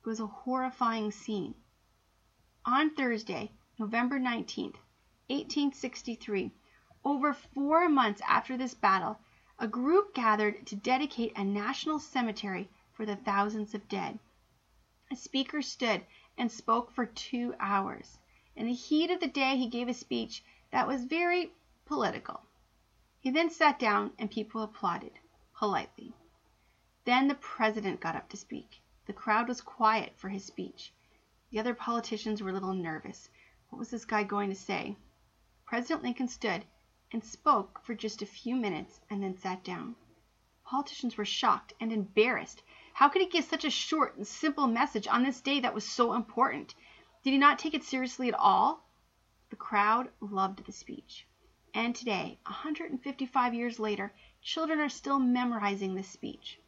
It 0.00 0.06
was 0.06 0.20
a 0.20 0.26
horrifying 0.26 1.10
scene. 1.10 1.54
On 2.64 2.94
Thursday, 2.94 3.52
November 3.78 4.18
19th, 4.18 4.76
1863, 5.28 6.52
over 7.06 7.32
four 7.32 7.88
months 7.88 8.20
after 8.26 8.56
this 8.56 8.74
battle, 8.74 9.16
a 9.60 9.68
group 9.68 10.12
gathered 10.12 10.66
to 10.66 10.74
dedicate 10.74 11.32
a 11.36 11.44
national 11.44 12.00
cemetery 12.00 12.68
for 12.92 13.06
the 13.06 13.14
thousands 13.14 13.74
of 13.76 13.88
dead. 13.88 14.18
A 15.12 15.14
speaker 15.14 15.62
stood 15.62 16.04
and 16.36 16.50
spoke 16.50 16.90
for 16.90 17.06
two 17.06 17.54
hours. 17.60 18.18
In 18.56 18.66
the 18.66 18.72
heat 18.72 19.12
of 19.12 19.20
the 19.20 19.28
day 19.28 19.56
he 19.56 19.68
gave 19.68 19.86
a 19.86 19.94
speech 19.94 20.42
that 20.72 20.88
was 20.88 21.04
very 21.04 21.52
political. 21.84 22.40
He 23.20 23.30
then 23.30 23.50
sat 23.50 23.78
down 23.78 24.10
and 24.18 24.28
people 24.28 24.62
applauded 24.62 25.12
politely. 25.54 26.12
Then 27.04 27.28
the 27.28 27.36
president 27.36 28.00
got 28.00 28.16
up 28.16 28.28
to 28.30 28.36
speak. 28.36 28.80
The 29.06 29.12
crowd 29.12 29.46
was 29.46 29.60
quiet 29.60 30.14
for 30.16 30.28
his 30.28 30.44
speech. 30.44 30.92
The 31.52 31.60
other 31.60 31.72
politicians 31.72 32.42
were 32.42 32.50
a 32.50 32.52
little 32.52 32.74
nervous. 32.74 33.28
What 33.70 33.78
was 33.78 33.90
this 33.90 34.04
guy 34.04 34.24
going 34.24 34.48
to 34.48 34.56
say? 34.56 34.96
President 35.66 36.02
Lincoln 36.02 36.26
stood 36.26 36.64
and 37.12 37.22
spoke 37.22 37.80
for 37.84 37.94
just 37.94 38.22
a 38.22 38.26
few 38.26 38.56
minutes 38.56 39.00
and 39.08 39.22
then 39.22 39.36
sat 39.36 39.62
down. 39.62 39.94
Politicians 40.64 41.16
were 41.16 41.24
shocked 41.24 41.72
and 41.80 41.92
embarrassed. 41.92 42.62
How 42.92 43.08
could 43.08 43.22
he 43.22 43.28
give 43.28 43.44
such 43.44 43.64
a 43.64 43.70
short 43.70 44.16
and 44.16 44.26
simple 44.26 44.66
message 44.66 45.06
on 45.06 45.22
this 45.22 45.40
day 45.40 45.60
that 45.60 45.74
was 45.74 45.88
so 45.88 46.12
important? 46.12 46.74
Did 47.22 47.30
he 47.30 47.38
not 47.38 47.58
take 47.58 47.74
it 47.74 47.84
seriously 47.84 48.28
at 48.28 48.34
all? 48.34 48.88
The 49.50 49.56
crowd 49.56 50.10
loved 50.20 50.64
the 50.64 50.72
speech. 50.72 51.26
And 51.72 51.94
today, 51.94 52.38
155 52.46 53.54
years 53.54 53.78
later, 53.78 54.12
children 54.42 54.80
are 54.80 54.88
still 54.88 55.18
memorizing 55.18 55.94
this 55.94 56.08
speech. 56.08 56.58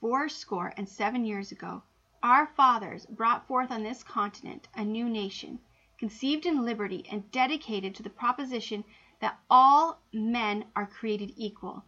Four 0.00 0.28
score 0.28 0.72
and 0.76 0.88
seven 0.88 1.24
years 1.24 1.52
ago, 1.52 1.82
our 2.22 2.46
fathers 2.46 3.04
brought 3.06 3.46
forth 3.46 3.70
on 3.70 3.82
this 3.82 4.02
continent 4.02 4.68
a 4.74 4.84
new 4.84 5.08
nation, 5.08 5.58
conceived 5.98 6.46
in 6.46 6.64
liberty 6.64 7.06
and 7.10 7.30
dedicated 7.30 7.94
to 7.94 8.02
the 8.02 8.10
proposition 8.10 8.84
that 9.20 9.38
all 9.48 10.02
men 10.12 10.64
are 10.74 10.86
created 10.86 11.32
equal. 11.36 11.84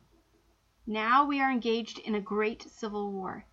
Now 0.86 1.24
we 1.24 1.40
are 1.40 1.50
engaged 1.50 1.98
in 1.98 2.14
a 2.14 2.20
great 2.20 2.62
civil 2.62 3.10
war, 3.10 3.44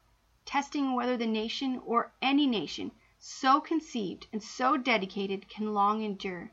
testing 0.45 0.93
whether 0.93 1.17
the 1.17 1.25
nation 1.25 1.81
or 1.85 2.13
any 2.21 2.45
nation 2.45 2.91
so 3.17 3.59
conceived 3.59 4.27
and 4.31 4.43
so 4.43 4.77
dedicated 4.77 5.49
can 5.49 5.73
long 5.73 6.03
endure. 6.03 6.51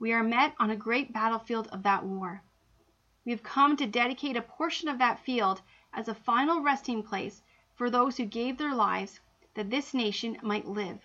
We 0.00 0.12
are 0.12 0.22
met 0.22 0.54
on 0.58 0.70
a 0.70 0.76
great 0.76 1.12
battlefield 1.12 1.68
of 1.68 1.82
that 1.82 2.04
war. 2.04 2.42
We 3.24 3.32
have 3.32 3.42
come 3.42 3.76
to 3.76 3.86
dedicate 3.86 4.36
a 4.36 4.42
portion 4.42 4.88
of 4.88 4.98
that 4.98 5.20
field 5.20 5.60
as 5.92 6.08
a 6.08 6.14
final 6.14 6.62
resting 6.62 7.02
place 7.02 7.42
for 7.74 7.90
those 7.90 8.16
who 8.16 8.24
gave 8.24 8.58
their 8.58 8.74
lives 8.74 9.20
that 9.54 9.70
this 9.70 9.92
nation 9.92 10.38
might 10.42 10.66
live. 10.66 11.02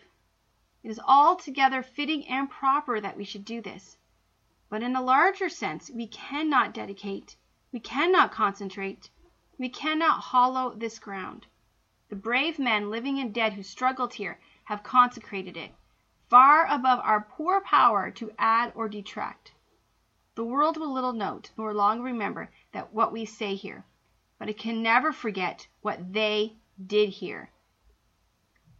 It 0.83 0.89
is 0.89 0.99
altogether 0.99 1.81
fitting 1.81 2.27
and 2.27 2.49
proper 2.49 2.99
that 2.99 3.17
we 3.17 3.23
should 3.23 3.45
do 3.45 3.61
this. 3.61 3.97
But 4.69 4.83
in 4.83 4.95
a 4.95 5.01
larger 5.01 5.49
sense, 5.49 5.89
we 5.89 6.07
cannot 6.07 6.73
dedicate 6.73 7.37
we 7.73 7.79
cannot 7.79 8.31
concentrate. 8.31 9.09
We 9.57 9.67
cannot 9.67 10.21
hollow 10.21 10.75
this 10.75 10.99
ground. 10.99 11.47
The 12.09 12.15
brave 12.15 12.59
men, 12.59 12.91
living 12.91 13.17
and 13.17 13.33
dead, 13.33 13.53
who 13.53 13.63
struggled 13.63 14.13
here, 14.13 14.39
have 14.65 14.83
consecrated 14.83 15.57
it, 15.57 15.71
far 16.29 16.67
above 16.67 16.99
our 16.99 17.21
poor 17.21 17.61
power 17.61 18.11
to 18.11 18.31
add 18.37 18.73
or 18.75 18.87
detract. 18.87 19.53
The 20.35 20.43
world 20.43 20.77
will 20.77 20.93
little 20.93 21.13
note, 21.13 21.49
nor 21.57 21.73
long 21.73 22.03
remember 22.03 22.51
that 22.73 22.93
what 22.93 23.11
we 23.11 23.25
say 23.25 23.55
here, 23.55 23.85
but 24.37 24.49
it 24.49 24.59
can 24.59 24.83
never 24.83 25.11
forget 25.11 25.67
what 25.81 26.13
they 26.13 26.55
did 26.85 27.09
here. 27.09 27.49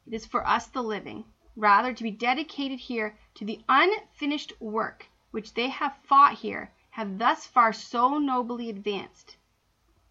It 0.05 0.13
is 0.13 0.27
for 0.27 0.45
us 0.45 0.67
the 0.67 0.83
living, 0.83 1.25
rather 1.55 1.93
to 1.93 2.03
be 2.03 2.11
dedicated 2.11 2.79
here 2.79 3.17
to 3.35 3.45
the 3.45 3.61
unfinished 3.69 4.53
work 4.59 5.07
which 5.31 5.53
they 5.53 5.69
have 5.69 5.95
fought 6.03 6.33
here 6.35 6.71
have 6.91 7.17
thus 7.17 7.45
far 7.45 7.73
so 7.73 8.17
nobly 8.17 8.69
advanced. 8.69 9.37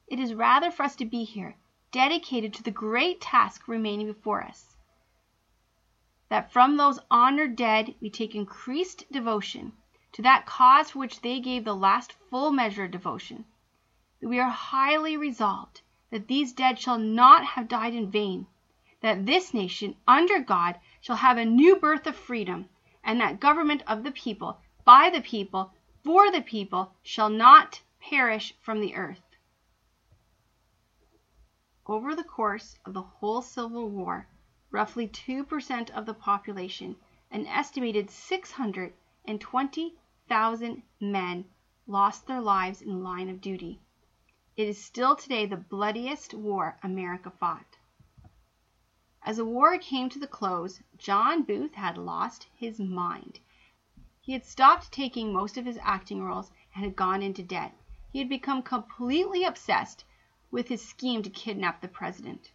It 0.08 0.18
is 0.18 0.34
rather 0.34 0.70
for 0.70 0.82
us 0.82 0.96
to 0.96 1.04
be 1.04 1.24
here, 1.24 1.56
dedicated 1.90 2.52
to 2.54 2.62
the 2.62 2.70
great 2.70 3.20
task 3.20 3.68
remaining 3.68 4.06
before 4.06 4.42
us, 4.42 4.76
that 6.28 6.52
from 6.52 6.76
those 6.76 6.98
honored 7.10 7.56
dead 7.56 7.94
we 8.00 8.10
take 8.10 8.34
increased 8.34 9.10
devotion 9.12 9.72
to 10.12 10.22
that 10.22 10.44
cause 10.44 10.90
for 10.90 10.98
which 10.98 11.20
they 11.20 11.40
gave 11.40 11.64
the 11.64 11.74
last 11.74 12.12
full 12.30 12.50
measure 12.50 12.84
of 12.84 12.90
devotion, 12.90 13.44
that 14.20 14.28
we 14.28 14.38
are 14.38 14.50
highly 14.50 15.16
resolved 15.16 15.80
that 16.10 16.28
these 16.28 16.52
dead 16.52 16.78
shall 16.78 16.98
not 16.98 17.44
have 17.44 17.68
died 17.68 17.94
in 17.94 18.10
vain, 18.10 18.46
that 19.00 19.24
this 19.24 19.54
nation, 19.54 19.96
under 20.06 20.40
God, 20.40 20.78
shall 21.02 21.16
have 21.16 21.36
a 21.36 21.44
new 21.44 21.76
birth 21.76 22.06
of 22.06 22.16
freedom, 22.16 22.70
and 23.02 23.20
that 23.20 23.40
government 23.40 23.82
of 23.88 24.04
the 24.04 24.12
people, 24.12 24.60
by 24.84 25.10
the 25.10 25.20
people, 25.20 25.72
for 26.04 26.30
the 26.30 26.40
people 26.40 26.94
shall 27.02 27.28
not 27.28 27.82
perish 28.00 28.54
from 28.60 28.80
the 28.80 28.94
earth. 28.94 29.36
Over 31.86 32.14
the 32.14 32.22
course 32.22 32.78
of 32.84 32.94
the 32.94 33.02
whole 33.02 33.42
Civil 33.42 33.90
War, 33.90 34.28
roughly 34.70 35.08
2% 35.08 35.90
of 35.90 36.06
the 36.06 36.14
population, 36.14 36.94
an 37.32 37.48
estimated 37.48 38.08
620,000 38.08 40.82
men, 41.00 41.44
lost 41.88 42.28
their 42.28 42.40
lives 42.40 42.80
in 42.80 42.90
the 42.90 43.04
line 43.04 43.28
of 43.28 43.40
duty. 43.40 43.80
It 44.56 44.68
is 44.68 44.84
still 44.84 45.16
today 45.16 45.46
the 45.46 45.56
bloodiest 45.56 46.32
war 46.32 46.78
America 46.84 47.32
fought. 47.40 47.78
As 49.24 49.36
the 49.36 49.44
war 49.44 49.78
came 49.78 50.08
to 50.08 50.18
the 50.18 50.26
close, 50.26 50.80
John 50.98 51.44
Booth 51.44 51.74
had 51.76 51.96
lost 51.96 52.48
his 52.56 52.80
mind. 52.80 53.38
He 54.20 54.32
had 54.32 54.44
stopped 54.44 54.90
taking 54.90 55.32
most 55.32 55.56
of 55.56 55.64
his 55.64 55.78
acting 55.80 56.24
roles 56.24 56.50
and 56.74 56.82
had 56.82 56.96
gone 56.96 57.22
into 57.22 57.40
debt. 57.44 57.72
He 58.10 58.18
had 58.18 58.28
become 58.28 58.62
completely 58.62 59.44
obsessed 59.44 60.04
with 60.50 60.66
his 60.66 60.82
scheme 60.82 61.22
to 61.22 61.30
kidnap 61.30 61.80
the 61.80 61.86
President. 61.86 62.50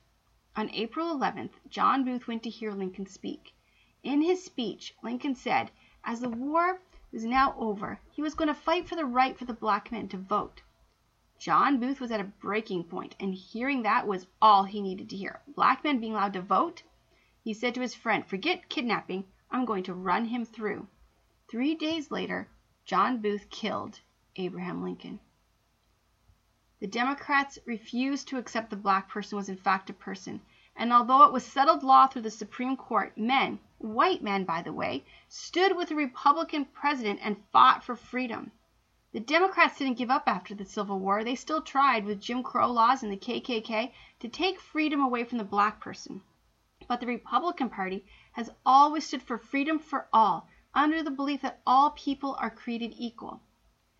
On 0.57 0.69
April 0.71 1.17
11th 1.17 1.53
John 1.69 2.03
Booth 2.03 2.27
went 2.27 2.43
to 2.43 2.49
hear 2.49 2.73
Lincoln 2.73 3.05
speak. 3.05 3.53
In 4.03 4.21
his 4.21 4.43
speech 4.43 4.93
Lincoln 5.01 5.35
said 5.35 5.71
as 6.03 6.19
the 6.19 6.27
war 6.29 6.81
was 7.13 7.23
now 7.23 7.55
over 7.57 8.01
he 8.11 8.21
was 8.21 8.35
going 8.35 8.49
to 8.49 8.53
fight 8.53 8.89
for 8.89 8.97
the 8.97 9.05
right 9.05 9.37
for 9.37 9.45
the 9.45 9.53
black 9.53 9.89
men 9.89 10.09
to 10.09 10.17
vote. 10.17 10.63
John 11.39 11.79
Booth 11.79 11.99
was 11.99 12.11
at 12.11 12.19
a 12.19 12.23
breaking 12.23 12.85
point, 12.85 13.15
and 13.19 13.31
hearing 13.31 13.83
that 13.83 14.07
was 14.07 14.25
all 14.41 14.63
he 14.63 14.81
needed 14.81 15.07
to 15.11 15.15
hear. 15.15 15.41
Black 15.47 15.83
men 15.83 15.99
being 15.99 16.13
allowed 16.13 16.33
to 16.33 16.41
vote? 16.41 16.81
He 17.43 17.53
said 17.53 17.75
to 17.75 17.81
his 17.81 17.93
friend, 17.93 18.25
Forget 18.25 18.69
kidnapping, 18.69 19.23
I'm 19.51 19.63
going 19.63 19.83
to 19.83 19.93
run 19.93 20.25
him 20.25 20.45
through. 20.45 20.87
Three 21.47 21.75
days 21.75 22.09
later 22.09 22.49
John 22.85 23.19
Booth 23.21 23.51
killed 23.51 24.01
Abraham 24.35 24.81
Lincoln. 24.81 25.19
The 26.79 26.87
Democrats 26.87 27.59
refused 27.65 28.27
to 28.29 28.37
accept 28.37 28.71
the 28.71 28.75
black 28.75 29.07
person 29.07 29.37
was 29.37 29.47
in 29.47 29.57
fact 29.57 29.91
a 29.91 29.93
person, 29.93 30.41
and 30.75 30.91
although 30.91 31.23
it 31.23 31.31
was 31.31 31.45
settled 31.45 31.83
law 31.83 32.07
through 32.07 32.23
the 32.23 32.31
Supreme 32.31 32.75
Court, 32.75 33.15
men, 33.15 33.59
white 33.77 34.23
men 34.23 34.43
by 34.43 34.63
the 34.63 34.73
way, 34.73 35.05
stood 35.29 35.77
with 35.77 35.89
the 35.89 35.95
Republican 35.95 36.65
president 36.65 37.19
and 37.21 37.45
fought 37.51 37.83
for 37.83 37.95
freedom. 37.95 38.51
The 39.13 39.21
Democrats 39.21 39.77
didn't 39.77 39.97
give 39.97 40.11
up 40.11 40.27
after 40.27 40.53
the 40.53 40.65
Civil 40.65 40.99
War. 40.99 41.23
They 41.23 41.35
still 41.35 41.61
tried, 41.61 42.03
with 42.03 42.19
Jim 42.19 42.43
Crow 42.43 42.69
laws 42.69 43.03
and 43.03 43.09
the 43.09 43.15
KKK, 43.15 43.93
to 44.19 44.27
take 44.27 44.59
freedom 44.59 44.99
away 44.99 45.23
from 45.23 45.37
the 45.37 45.45
black 45.45 45.79
person. 45.79 46.21
But 46.89 46.99
the 46.99 47.07
Republican 47.07 47.69
Party 47.69 48.05
has 48.33 48.49
always 48.65 49.07
stood 49.07 49.23
for 49.23 49.37
freedom 49.37 49.79
for 49.79 50.09
all, 50.11 50.49
under 50.73 51.01
the 51.01 51.09
belief 51.09 51.39
that 51.41 51.61
all 51.65 51.91
people 51.91 52.35
are 52.39 52.49
created 52.49 52.93
equal. 52.97 53.41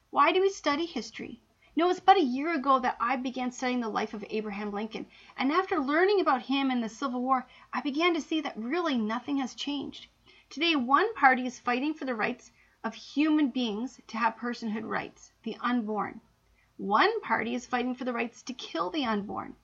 Why 0.09 0.33
do 0.33 0.41
we 0.41 0.49
study 0.49 0.85
history? 0.85 1.41
You 1.73 1.83
know, 1.83 1.85
it 1.85 1.93
was 1.93 1.99
but 2.01 2.17
a 2.17 2.21
year 2.21 2.53
ago 2.53 2.77
that 2.79 2.97
I 2.99 3.15
began 3.15 3.51
studying 3.51 3.79
the 3.79 3.87
life 3.87 4.13
of 4.13 4.25
Abraham 4.29 4.71
Lincoln, 4.71 5.07
and 5.37 5.53
after 5.53 5.79
learning 5.79 6.19
about 6.19 6.41
him 6.41 6.69
and 6.69 6.83
the 6.83 6.89
Civil 6.89 7.21
War, 7.21 7.47
I 7.71 7.79
began 7.79 8.13
to 8.13 8.19
see 8.19 8.41
that 8.41 8.57
really 8.57 8.97
nothing 8.97 9.37
has 9.37 9.55
changed. 9.55 10.07
Today, 10.49 10.75
one 10.75 11.13
party 11.13 11.45
is 11.45 11.59
fighting 11.59 11.93
for 11.93 12.03
the 12.03 12.13
rights 12.13 12.51
of 12.87 12.95
human 12.95 13.49
beings 13.49 13.99
to 14.07 14.17
have 14.17 14.37
personhood 14.37 14.87
rights, 14.87 15.33
the 15.43 15.57
unborn. 15.59 16.21
One 16.77 17.19
party 17.19 17.53
is 17.53 17.65
fighting 17.65 17.93
for 17.93 18.05
the 18.05 18.13
rights 18.13 18.41
to 18.43 18.53
kill 18.53 18.89
the 18.89 19.03
unborn. 19.03 19.57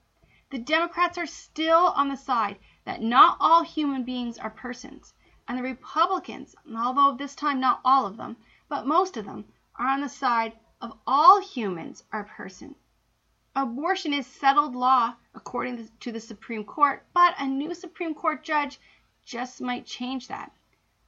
The 0.50 0.58
Democrats 0.58 1.16
are 1.16 1.24
still 1.24 1.86
on 1.96 2.08
the 2.08 2.18
side 2.18 2.58
that 2.84 3.00
not 3.00 3.38
all 3.40 3.62
human 3.62 4.04
beings 4.04 4.36
are 4.36 4.50
persons, 4.50 5.14
and 5.48 5.56
the 5.56 5.62
Republicans, 5.62 6.54
although 6.76 7.16
this 7.16 7.34
time 7.34 7.60
not 7.60 7.80
all 7.82 8.04
of 8.04 8.18
them, 8.18 8.36
but 8.68 8.86
most 8.86 9.16
of 9.16 9.24
them, 9.24 9.46
are 9.76 9.88
on 9.88 10.02
the 10.02 10.08
side 10.10 10.52
of 10.82 10.92
all 11.06 11.40
humans 11.40 12.04
are 12.12 12.24
persons. 12.24 12.76
Abortion 13.56 14.12
is 14.12 14.26
settled 14.26 14.76
law 14.76 15.14
according 15.34 15.88
to 16.00 16.12
the 16.12 16.20
Supreme 16.20 16.64
Court, 16.64 17.02
but 17.14 17.34
a 17.38 17.46
new 17.46 17.72
Supreme 17.72 18.14
Court 18.14 18.44
judge 18.44 18.78
just 19.24 19.62
might 19.62 19.86
change 19.86 20.28
that. 20.28 20.52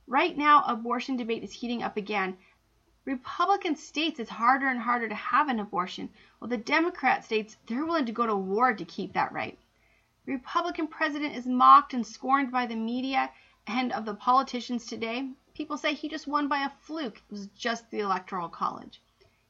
Right 0.08 0.36
now, 0.36 0.62
abortion 0.66 1.16
debate 1.16 1.42
is 1.42 1.52
heating 1.52 1.82
up 1.82 1.96
again. 1.96 2.36
Republican 3.04 3.76
states 3.76 4.20
it's 4.20 4.30
harder 4.30 4.68
and 4.68 4.80
harder 4.80 5.08
to 5.08 5.14
have 5.14 5.48
an 5.48 5.60
abortion, 5.60 6.08
while 6.38 6.48
the 6.48 6.56
Democrat 6.56 7.24
states 7.24 7.56
they're 7.66 7.84
willing 7.84 8.06
to 8.06 8.12
go 8.12 8.26
to 8.26 8.36
war 8.36 8.72
to 8.72 8.84
keep 8.84 9.12
that 9.12 9.32
right. 9.32 9.58
The 10.24 10.32
Republican 10.32 10.88
president 10.88 11.36
is 11.36 11.46
mocked 11.46 11.94
and 11.94 12.06
scorned 12.06 12.50
by 12.50 12.66
the 12.66 12.76
media 12.76 13.30
and 13.66 13.92
of 13.92 14.04
the 14.04 14.14
politicians 14.14 14.86
today, 14.86 15.28
people 15.54 15.76
say 15.76 15.92
he 15.92 16.08
just 16.08 16.28
won 16.28 16.46
by 16.46 16.60
a 16.60 16.70
fluke. 16.82 17.16
It 17.16 17.32
was 17.32 17.48
just 17.48 17.90
the 17.90 17.98
Electoral 17.98 18.48
College. 18.48 19.02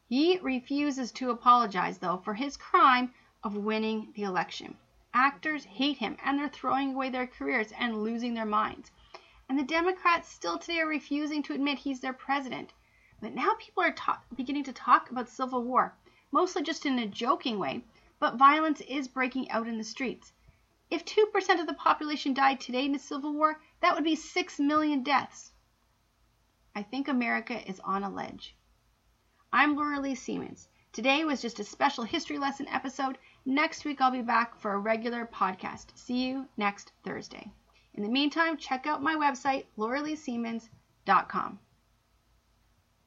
He 0.08 0.38
refuses 0.38 1.12
to 1.12 1.30
apologize, 1.30 1.98
though, 1.98 2.16
for 2.16 2.32
his 2.32 2.56
crime 2.56 3.12
of 3.44 3.56
winning 3.56 4.12
the 4.14 4.22
election. 4.22 4.76
Actors 5.12 5.64
hate 5.64 5.98
him, 5.98 6.16
and 6.24 6.38
they're 6.38 6.48
throwing 6.48 6.94
away 6.94 7.10
their 7.10 7.26
careers 7.26 7.72
and 7.72 8.02
losing 8.02 8.32
their 8.32 8.46
minds. 8.46 8.90
And 9.48 9.58
the 9.58 9.62
Democrats 9.62 10.28
still 10.28 10.58
today 10.58 10.80
are 10.80 10.88
refusing 10.88 11.42
to 11.44 11.54
admit 11.54 11.78
he's 11.78 12.00
their 12.00 12.12
president. 12.12 12.72
But 13.20 13.34
now 13.34 13.54
people 13.58 13.82
are 13.82 13.92
ta- 13.92 14.22
beginning 14.34 14.64
to 14.64 14.72
talk 14.72 15.10
about 15.10 15.28
civil 15.28 15.62
war, 15.62 15.96
mostly 16.32 16.62
just 16.62 16.84
in 16.84 16.98
a 16.98 17.06
joking 17.06 17.58
way, 17.58 17.84
but 18.18 18.36
violence 18.36 18.80
is 18.82 19.08
breaking 19.08 19.50
out 19.50 19.68
in 19.68 19.78
the 19.78 19.84
streets. 19.84 20.32
If 20.90 21.04
2% 21.04 21.60
of 21.60 21.66
the 21.66 21.74
population 21.74 22.34
died 22.34 22.60
today 22.60 22.86
in 22.86 22.94
a 22.94 22.98
civil 22.98 23.32
war, 23.32 23.60
that 23.80 23.94
would 23.94 24.04
be 24.04 24.16
6 24.16 24.58
million 24.58 25.02
deaths. 25.02 25.52
I 26.74 26.82
think 26.82 27.08
America 27.08 27.68
is 27.68 27.80
on 27.80 28.02
a 28.02 28.10
ledge. 28.10 28.56
I'm 29.52 29.76
Laura 29.76 30.00
Lee 30.00 30.14
Siemens. 30.14 30.68
Today 30.92 31.24
was 31.24 31.40
just 31.40 31.60
a 31.60 31.64
special 31.64 32.04
history 32.04 32.38
lesson 32.38 32.68
episode. 32.68 33.16
Next 33.44 33.84
week, 33.84 34.00
I'll 34.00 34.10
be 34.10 34.22
back 34.22 34.56
for 34.56 34.72
a 34.72 34.78
regular 34.78 35.24
podcast. 35.24 35.96
See 35.96 36.26
you 36.26 36.48
next 36.56 36.92
Thursday. 37.04 37.52
In 37.96 38.02
the 38.02 38.08
meantime, 38.08 38.56
check 38.58 38.86
out 38.86 39.02
my 39.02 39.14
website, 39.14 39.64
lauraleesiemens.com. 39.78 41.58